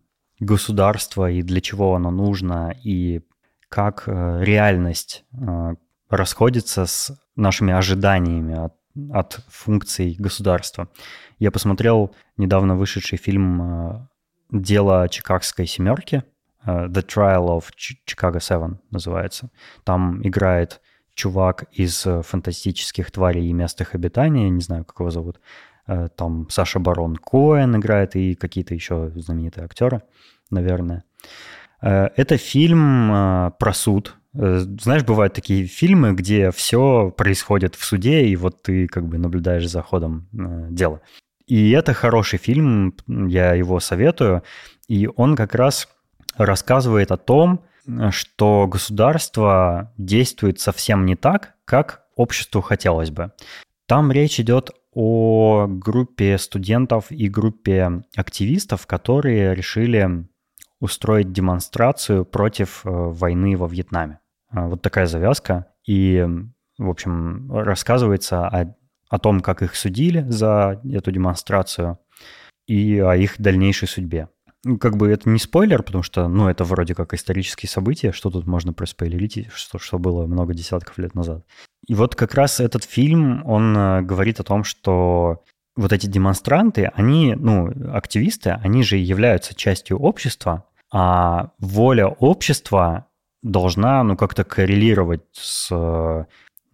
[0.45, 3.22] государство и для чего оно нужно, и
[3.68, 5.74] как э, реальность э,
[6.09, 8.74] расходится с нашими ожиданиями от,
[9.12, 10.88] от функций государства.
[11.40, 14.07] Я посмотрел недавно вышедший фильм э,
[14.51, 16.22] «Дело Чикагской семерки»,
[16.64, 17.64] «The Trial of
[18.09, 19.51] Chicago Seven» называется.
[19.82, 20.80] Там играет
[21.14, 25.40] чувак из «Фантастических тварей и мест их обитания», не знаю, как его зовут,
[26.16, 30.03] там Саша Барон Коэн играет и какие-то еще знаменитые актеры,
[30.55, 31.05] наверное.
[31.83, 34.17] Э, это фильм э, про суд.
[34.33, 39.69] Знаешь, бывают такие фильмы, где все происходит в суде, и вот ты как бы наблюдаешь
[39.69, 41.03] за ходом дела.
[41.47, 44.43] И это хороший фильм, я его советую.
[44.89, 45.89] И он как раз
[46.37, 47.65] рассказывает о том,
[48.11, 53.33] что государство действует совсем не так, как обществу хотелось бы.
[53.87, 60.27] Там речь идет о группе студентов и группе активистов, которые решили
[60.85, 64.18] устроить демонстрацию против э, войны во Вьетнаме.
[64.51, 65.66] А, вот такая завязка.
[65.87, 66.22] И,
[66.76, 68.76] в общем, рассказывается о,
[69.09, 71.99] о том, как их судили за эту демонстрацию
[72.66, 74.28] и о их дальнейшей судьбе.
[74.62, 78.30] Ну, как бы это не спойлер, потому что, ну, это вроде как исторические события, что
[78.30, 81.47] тут можно проспойлерить, что, что было много десятков лет назад.
[81.87, 85.43] И вот как раз этот фильм, он э, говорит о том, что
[85.76, 90.66] вот эти демонстранты, они, ну, активисты, они же являются частью общества,
[90.97, 93.09] а воля общества
[93.42, 96.24] должна, ну, как-то коррелировать с э,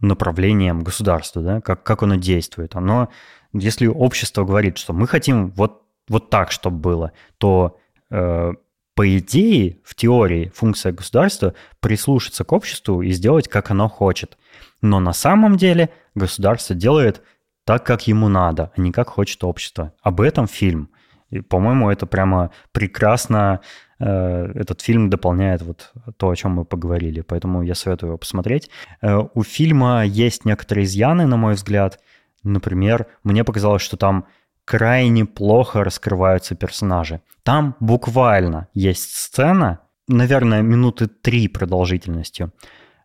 [0.00, 2.76] направлением государства, да, как, как оно действует.
[2.76, 3.08] Оно,
[3.54, 7.78] если общество говорит, что мы хотим вот, вот так, чтобы было, то
[8.10, 8.52] э,
[8.94, 14.36] по идее, в теории, функция государства прислушаться к обществу и сделать, как оно хочет.
[14.82, 17.22] Но на самом деле государство делает
[17.64, 19.94] так, как ему надо, а не как хочет общество.
[20.02, 20.90] Об этом фильм.
[21.30, 23.60] И, по-моему, это прямо прекрасно
[24.04, 27.20] этот фильм дополняет вот то, о чем мы поговорили.
[27.20, 28.70] Поэтому я советую его посмотреть.
[29.02, 32.00] Э, у фильма есть некоторые изъяны, на мой взгляд.
[32.42, 34.26] Например, мне показалось, что там
[34.64, 37.20] крайне плохо раскрываются персонажи.
[37.42, 42.52] Там буквально есть сцена, наверное, минуты три продолжительностью,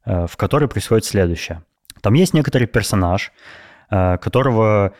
[0.05, 1.63] э, в которой происходит следующее.
[2.01, 3.33] Там есть некоторый персонаж,
[3.89, 4.93] э, которого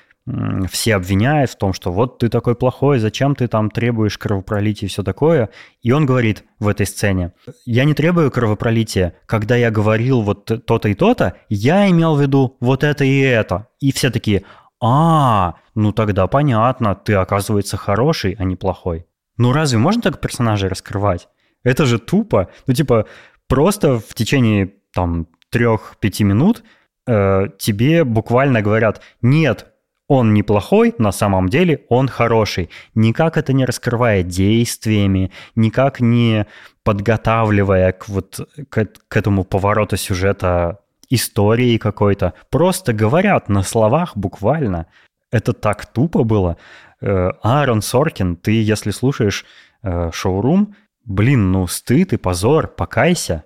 [0.71, 4.89] все обвиняют в том, что вот ты такой плохой, зачем ты там требуешь кровопролития и
[4.89, 5.49] все такое.
[5.83, 7.33] И он говорит в этой сцене,
[7.65, 12.57] я не требую кровопролития, когда я говорил вот то-то и то-то, я имел в виду
[12.59, 13.67] вот это и это.
[13.79, 14.43] И все такие,
[14.81, 19.05] а, ну тогда понятно, ты оказывается хороший, а не плохой.
[19.37, 21.27] Ну разве можно так персонажей раскрывать?
[21.63, 22.49] Это же тупо.
[22.65, 23.05] Ну типа
[23.47, 26.63] просто в течение там трех-пяти минут
[27.05, 29.74] э, тебе буквально говорят, нет,
[30.07, 32.69] он неплохой, на самом деле он хороший.
[32.93, 36.45] Никак это не раскрывая действиями, никак не
[36.83, 38.39] подготавливая к, вот,
[38.69, 40.79] к, к этому повороту сюжета
[41.09, 42.33] истории какой-то.
[42.49, 44.87] Просто говорят на словах буквально.
[45.31, 46.57] Это так тупо было.
[47.01, 49.45] Э, Аарон Соркин, ты, если слушаешь
[49.81, 53.45] э, шоурум, блин, ну стыд и позор, покайся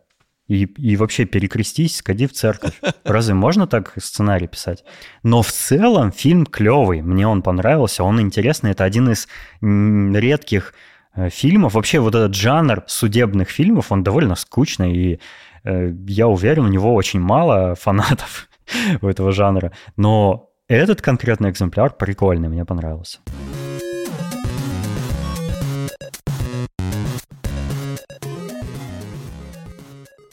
[0.49, 2.73] и, и вообще перекрестись, сходи в церковь.
[3.03, 4.83] Разве можно так сценарий писать?
[5.23, 9.27] Но в целом фильм клевый, мне он понравился, он интересный, это один из
[9.61, 10.73] редких
[11.15, 11.75] э, фильмов.
[11.75, 15.19] Вообще вот этот жанр судебных фильмов, он довольно скучный, и
[15.63, 18.49] э, я уверен, у него очень мало фанатов
[19.01, 19.71] у этого жанра.
[19.97, 23.19] Но этот конкретный экземпляр прикольный, мне понравился.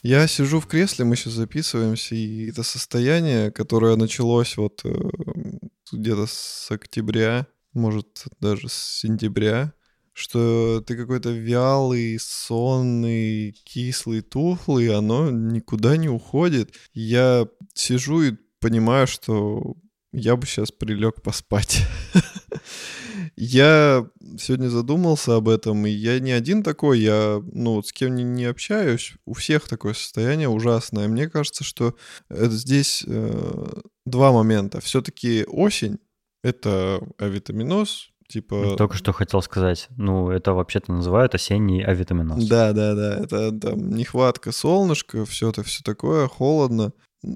[0.07, 4.95] Я сижу в кресле, мы сейчас записываемся, и это состояние, которое началось вот э,
[5.91, 9.73] где-то с октября, может, даже с сентября,
[10.13, 16.73] что ты какой-то вялый, сонный, кислый, тухлый, оно никуда не уходит.
[16.95, 19.75] Я сижу и понимаю, что
[20.13, 21.83] я бы сейчас прилег поспать.
[23.37, 24.09] Я
[24.39, 28.47] сегодня задумался об этом, и я не один такой, я, ну, с кем не, не
[28.47, 31.07] общаюсь, у всех такое состояние ужасное.
[31.07, 31.95] Мне кажется, что
[32.31, 33.67] это здесь э,
[34.07, 34.81] два момента.
[34.81, 35.99] Все-таки осень—
[36.43, 38.75] это авитаминоз, типа...
[38.79, 42.43] Только что хотел сказать, ну, это вообще-то называют осенний авитаминоз.
[42.47, 46.95] Да, да, да, это там нехватка солнышка, все это все такое, холодно.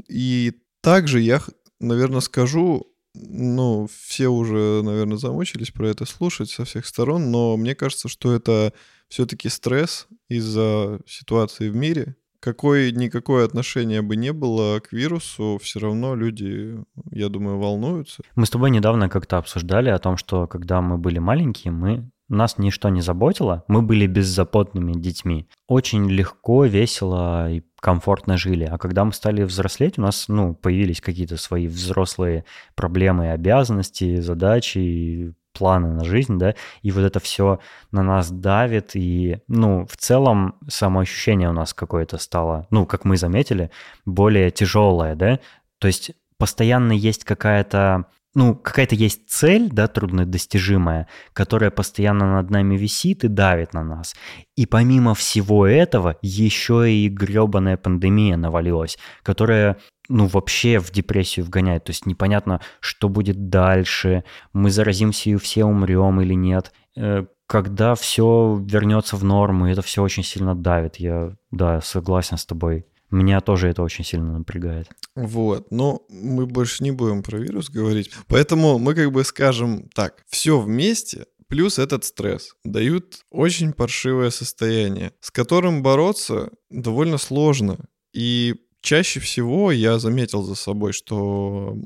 [0.08, 1.42] И также я,
[1.78, 7.74] наверное, скажу ну, все уже, наверное, замучились про это слушать со всех сторон, но мне
[7.74, 8.72] кажется, что это
[9.08, 12.16] все-таки стресс из-за ситуации в мире.
[12.38, 16.78] Какое-никакое отношение бы не было к вирусу, все равно люди,
[17.10, 18.22] я думаю, волнуются.
[18.34, 22.58] Мы с тобой недавно как-то обсуждали о том, что когда мы были маленькие, мы нас
[22.58, 25.48] ничто не заботило, мы были беззаботными детьми.
[25.68, 28.64] Очень легко, весело и комфортно жили.
[28.64, 35.34] А когда мы стали взрослеть, у нас ну, появились какие-то свои взрослые проблемы обязанности, задачи,
[35.52, 37.58] планы на жизнь, да, и вот это все
[37.90, 43.16] на нас давит, и, ну, в целом самоощущение у нас какое-то стало, ну, как мы
[43.16, 43.70] заметили,
[44.06, 45.40] более тяжелое, да,
[45.78, 52.76] то есть постоянно есть какая-то ну, какая-то есть цель, да, труднодостижимая, которая постоянно над нами
[52.76, 54.14] висит и давит на нас.
[54.56, 59.78] И помимо всего этого, еще и гребаная пандемия навалилась, которая
[60.08, 61.84] ну, вообще в депрессию вгоняет.
[61.84, 66.72] То есть непонятно, что будет дальше, мы заразимся и все умрем или нет.
[66.96, 70.96] Э, когда все вернется в норму, это все очень сильно давит.
[70.96, 72.86] Я, да, согласен с тобой.
[73.10, 74.88] Меня тоже это очень сильно напрягает.
[75.16, 78.12] Вот, но мы больше не будем про вирус говорить.
[78.28, 85.12] Поэтому мы как бы скажем так, все вместе плюс этот стресс дают очень паршивое состояние,
[85.20, 87.76] с которым бороться довольно сложно.
[88.14, 91.76] И чаще всего я заметил за собой, что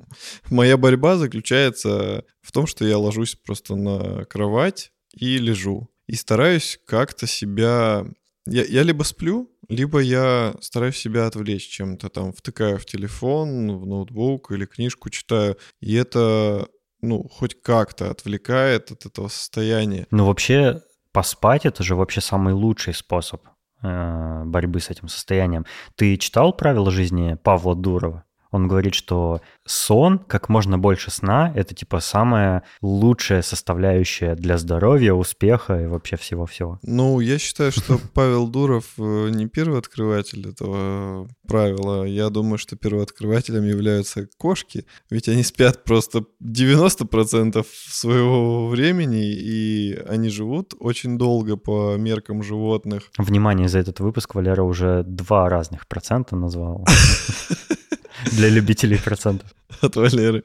[0.50, 5.88] моя борьба заключается в том, что я ложусь просто на кровать и лежу.
[6.08, 8.06] И стараюсь как-то себя...
[8.46, 13.86] Я, я либо сплю, либо я стараюсь себя отвлечь чем-то, там, втыкаю в телефон, в
[13.86, 16.68] ноутбук или книжку читаю, и это,
[17.00, 20.06] ну, хоть как-то отвлекает от этого состояния.
[20.10, 23.42] Ну, вообще, поспать— это же вообще самый лучший способ
[23.82, 25.64] э, борьбы с этим состоянием.
[25.94, 28.24] Ты читал правила жизни Павла Дурова?
[28.50, 29.40] Он говорит, что
[29.70, 36.16] сон, как можно больше сна, это типа самая лучшая составляющая для здоровья, успеха и вообще
[36.16, 36.78] всего-всего.
[36.82, 42.04] Ну, я считаю, что Павел Дуров э, не первый открыватель этого правила.
[42.04, 50.30] Я думаю, что первооткрывателем являются кошки, ведь они спят просто 90% своего времени, и они
[50.30, 53.10] живут очень долго по меркам животных.
[53.18, 56.86] Внимание, за этот выпуск Валера уже два разных процента назвал.
[58.32, 59.50] Для любителей процентов.
[59.80, 60.44] От Валеры.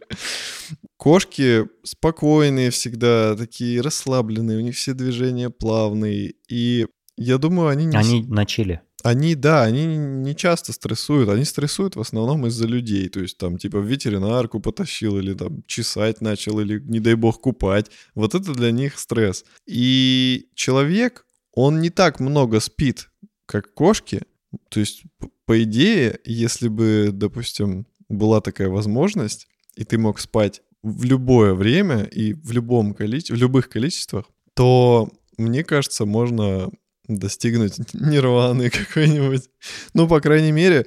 [0.97, 6.33] Кошки спокойные всегда, такие расслабленные, у них все движения плавные.
[6.49, 7.85] И я думаю, они...
[7.85, 7.97] Не...
[7.97, 8.81] Они на чили.
[9.03, 11.29] Они, да, они не часто стрессуют.
[11.29, 13.07] Они стрессуют в основном из-за людей.
[13.09, 17.39] То есть там типа в ветеринарку потащил или там чесать начал или, не дай бог,
[17.39, 17.91] купать.
[18.15, 19.45] Вот это для них стресс.
[19.67, 23.11] И человек, он не так много спит,
[23.45, 24.23] как кошки.
[24.69, 25.03] То есть,
[25.45, 32.03] по идее, если бы, допустим, была такая возможность, и ты мог спать в любое время
[32.03, 36.69] и в любом количестве, в любых количествах, то мне кажется, можно
[37.07, 39.49] достигнуть нирваны какой-нибудь.
[39.93, 40.85] Ну, по крайней мере,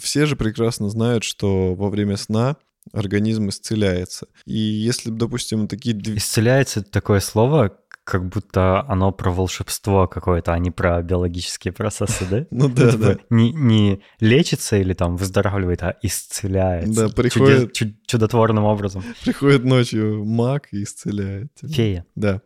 [0.00, 2.56] все же прекрасно знают, что во время сна
[2.92, 4.26] организм исцеляется.
[4.46, 5.96] И если, допустим, такие...
[6.16, 12.46] Исцеляется такое слово, как будто оно про волшебство какое-то, а не про биологические процессы, да?
[12.50, 13.16] Ну да, да.
[13.30, 17.08] Не, лечится или там выздоравливает, а исцеляется.
[17.08, 17.72] Да, приходит...
[18.06, 19.04] Чудотворным образом.
[19.24, 21.52] Приходит ночью маг и исцеляет.
[21.62, 22.04] Фея.
[22.16, 22.42] Да.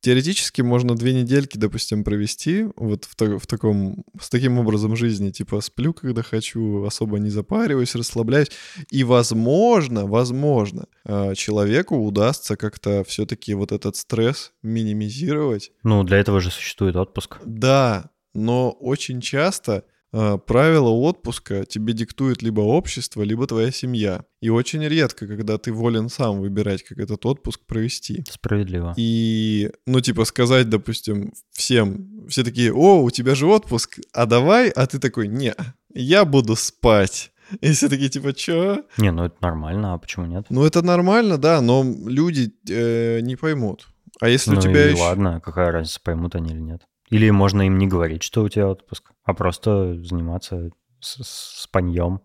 [0.00, 5.60] Теоретически можно две недельки, допустим, провести вот в, в таком, с таким образом жизни, типа
[5.60, 8.50] сплю, когда хочу, особо не запариваюсь, расслабляюсь,
[8.90, 15.72] и возможно, возможно, а, человеку удастся как-то все-таки вот этот стресс минимизировать.
[15.82, 17.38] Ну, для этого же существует отпуск.
[17.44, 24.24] Да, но очень часто правила отпуска тебе диктует либо общество, либо твоя семья.
[24.40, 28.24] И очень редко, когда ты волен сам выбирать, как этот отпуск провести.
[28.28, 28.94] Справедливо.
[28.96, 34.70] И, ну, типа, сказать, допустим, всем, все такие, о, у тебя же отпуск, а давай,
[34.70, 35.54] а ты такой, не,
[35.94, 37.32] я буду спать.
[37.60, 38.84] И все такие, типа, чё?
[38.96, 40.46] Не, ну это нормально, а почему нет?
[40.50, 43.88] Ну это нормально, да, но люди э, не поймут.
[44.20, 45.02] А если ну, у тебя и еще...
[45.02, 46.82] ладно, какая разница, поймут они или нет.
[47.10, 50.70] Или можно им не говорить, что у тебя отпуск, а просто заниматься
[51.00, 52.20] с, с паньем.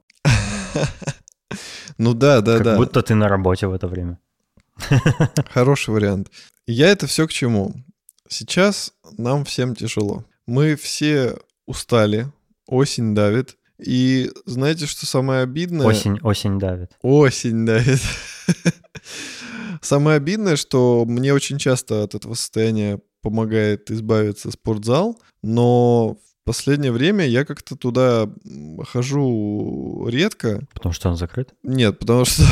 [1.98, 2.72] Ну да, да, как да.
[2.72, 4.20] Как будто ты на работе в это время.
[5.54, 6.30] Хороший вариант.
[6.68, 7.74] Я это все к чему?
[8.28, 10.26] Сейчас нам всем тяжело.
[10.48, 12.28] Мы все устали,
[12.68, 13.58] осень давит.
[13.78, 15.88] И знаете, что самое обидное?
[15.88, 16.92] Осень, осень давит.
[17.02, 18.02] Осень давит.
[19.82, 27.28] Самое обидное, что мне очень часто от этого состояния помогает избавиться спортзал, но последнее время
[27.28, 28.30] я как-то туда
[28.88, 30.66] хожу редко.
[30.74, 31.54] Потому что он закрыт?
[31.64, 32.44] Нет, потому что...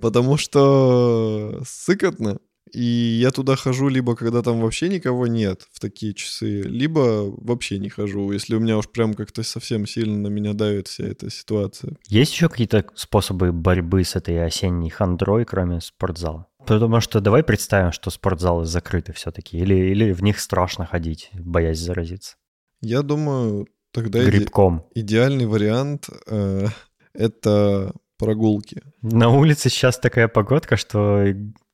[0.00, 2.38] Потому что сыкотно.
[2.72, 7.78] И я туда хожу либо когда там вообще никого нет в такие часы, либо вообще
[7.78, 11.30] не хожу, если у меня уж прям как-то совсем сильно на меня давит вся эта
[11.30, 11.96] ситуация.
[12.08, 16.48] Есть еще какие-то способы борьбы с этой осенней хандрой, кроме спортзала?
[16.66, 21.78] Потому что давай представим, что спортзалы закрыты все-таки, или, или в них страшно ходить, боясь
[21.78, 22.36] заразиться.
[22.80, 24.86] Я думаю, тогда Грибком.
[24.94, 26.66] Иде- идеальный вариант э,
[27.14, 28.82] это прогулки.
[29.02, 31.24] На улице сейчас такая погодка, что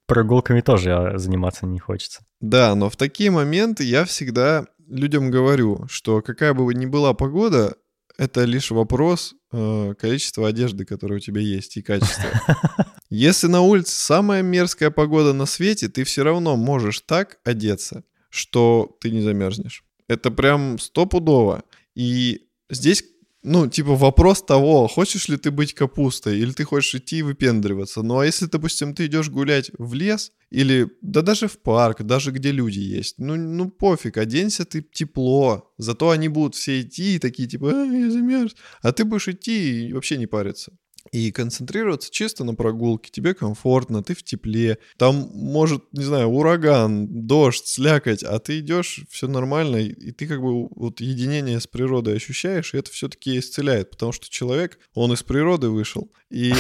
[0.07, 2.25] прогулками тоже а, заниматься не хочется.
[2.41, 7.77] Да, но в такие моменты я всегда людям говорю, что какая бы ни была погода,
[8.19, 12.31] это лишь вопрос э, количества одежды, которая у тебя есть, и качества.
[13.11, 18.97] Если на улице самая мерзкая погода на свете, ты все равно можешь так одеться, что
[19.01, 19.85] ты не замерзнешь.
[20.09, 21.65] Это прям стопудово.
[21.95, 23.05] И здесь
[23.45, 28.03] ну, типа, вопрос того, хочешь ли ты быть капустой, или ты хочешь идти и выпендриваться.
[28.03, 32.31] Ну, а если, допустим, ты идешь гулять в лес, или, да даже в парк, даже
[32.31, 37.19] где люди есть, ну, ну пофиг, оденься ты тепло, зато они будут все идти и
[37.19, 38.55] такие, типа, а, я замерз.
[38.81, 40.73] А ты будешь идти и вообще не париться
[41.13, 43.11] и концентрироваться чисто на прогулке.
[43.11, 44.79] Тебе комфортно, ты в тепле.
[44.97, 50.41] Там может, не знаю, ураган, дождь, слякоть, а ты идешь, все нормально, и ты как
[50.41, 55.23] бы вот единение с природой ощущаешь, и это все-таки исцеляет, потому что человек, он из
[55.23, 56.11] природы вышел.
[56.31, 56.55] И,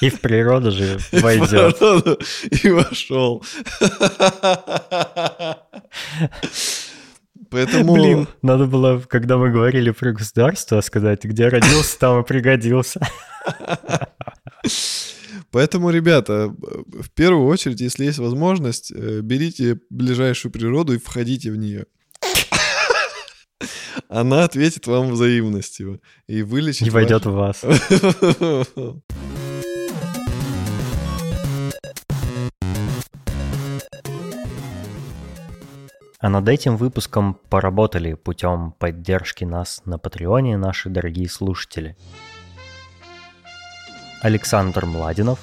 [0.00, 1.78] и в природу же войдет.
[2.64, 3.44] И вошел.
[7.52, 7.94] Поэтому...
[7.94, 13.00] Блин, надо было, когда мы говорили про государство, сказать, где родился, там и пригодился.
[15.50, 21.56] Поэтому, ребята, в первую очередь, если есть возможность, э, берите ближайшую природу и входите в
[21.56, 21.84] нее.
[24.08, 26.86] Она ответит вам взаимностью и вылечит.
[26.86, 27.62] И войдет в вас.
[36.22, 41.96] А над этим выпуском поработали путем поддержки нас на Патреоне наши дорогие слушатели.
[44.20, 45.40] Александр Младинов,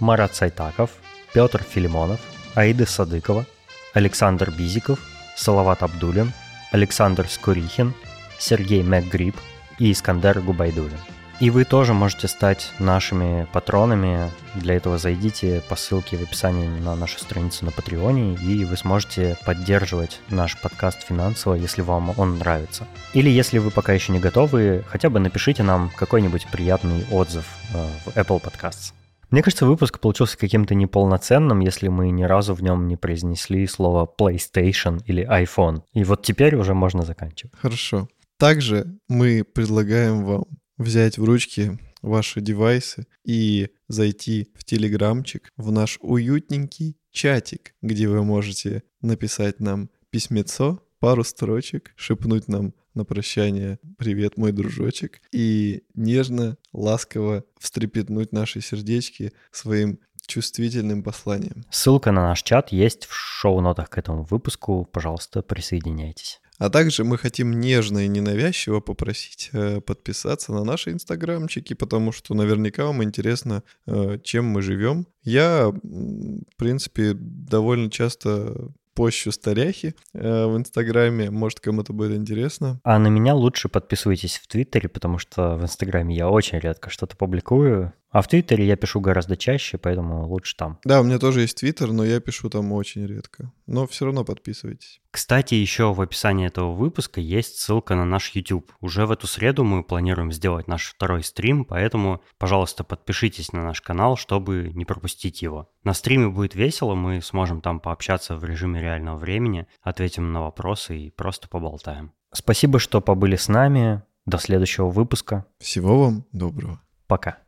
[0.00, 0.92] Марат Сайтаков,
[1.34, 2.18] Петр Филимонов,
[2.54, 3.44] Аида Садыкова,
[3.92, 5.00] Александр Бизиков,
[5.36, 6.32] Салават Абдулин,
[6.70, 7.92] Александр Скурихин,
[8.38, 9.36] Сергей Макгриб
[9.78, 11.11] и Искандер Губайдулин.
[11.42, 14.30] И вы тоже можете стать нашими патронами.
[14.54, 19.36] Для этого зайдите по ссылке в описании на нашу страницу на Патреоне, и вы сможете
[19.44, 22.86] поддерживать наш подкаст финансово, если вам он нравится.
[23.12, 27.86] Или если вы пока еще не готовы, хотя бы напишите нам какой-нибудь приятный отзыв э,
[28.04, 28.92] в Apple Podcasts.
[29.32, 34.08] Мне кажется, выпуск получился каким-то неполноценным, если мы ни разу в нем не произнесли слово
[34.16, 35.82] PlayStation или iPhone.
[35.92, 37.52] И вот теперь уже можно заканчивать.
[37.60, 38.06] Хорошо.
[38.38, 40.44] Также мы предлагаем вам
[40.78, 48.24] взять в ручки ваши девайсы и зайти в Телеграмчик, в наш уютненький чатик, где вы
[48.24, 56.58] можете написать нам письмецо, пару строчек, шепнуть нам на прощание «Привет, мой дружочек» и нежно,
[56.72, 61.64] ласково встрепетнуть наши сердечки своим чувствительным посланием.
[61.70, 64.88] Ссылка на наш чат есть в шоу-нотах к этому выпуску.
[64.92, 66.40] Пожалуйста, присоединяйтесь.
[66.62, 72.34] А также мы хотим нежно и ненавязчиво попросить э, подписаться на наши инстаграмчики, потому что
[72.34, 75.08] наверняка вам интересно, э, чем мы живем.
[75.24, 81.32] Я, в принципе, довольно часто пощу старяхи э, в Инстаграме.
[81.32, 82.80] Может, кому-то будет интересно.
[82.84, 87.16] А на меня лучше подписывайтесь в Твиттере, потому что в Инстаграме я очень редко что-то
[87.16, 87.92] публикую.
[88.12, 90.78] А в Твиттере я пишу гораздо чаще, поэтому лучше там.
[90.84, 93.50] Да, у меня тоже есть Твиттер, но я пишу там очень редко.
[93.66, 95.00] Но все равно подписывайтесь.
[95.10, 98.70] Кстати, еще в описании этого выпуска есть ссылка на наш YouTube.
[98.80, 103.80] Уже в эту среду мы планируем сделать наш второй стрим, поэтому, пожалуйста, подпишитесь на наш
[103.80, 105.70] канал, чтобы не пропустить его.
[105.82, 110.98] На стриме будет весело, мы сможем там пообщаться в режиме реального времени, ответим на вопросы
[110.98, 112.12] и просто поболтаем.
[112.34, 114.02] Спасибо, что побыли с нами.
[114.26, 115.46] До следующего выпуска.
[115.58, 116.80] Всего вам доброго.
[117.08, 117.38] Пока.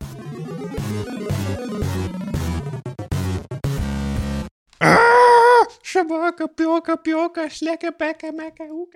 [5.95, 8.93] Shabaka, pioka, pioka, šleke, peke, meke, ūka.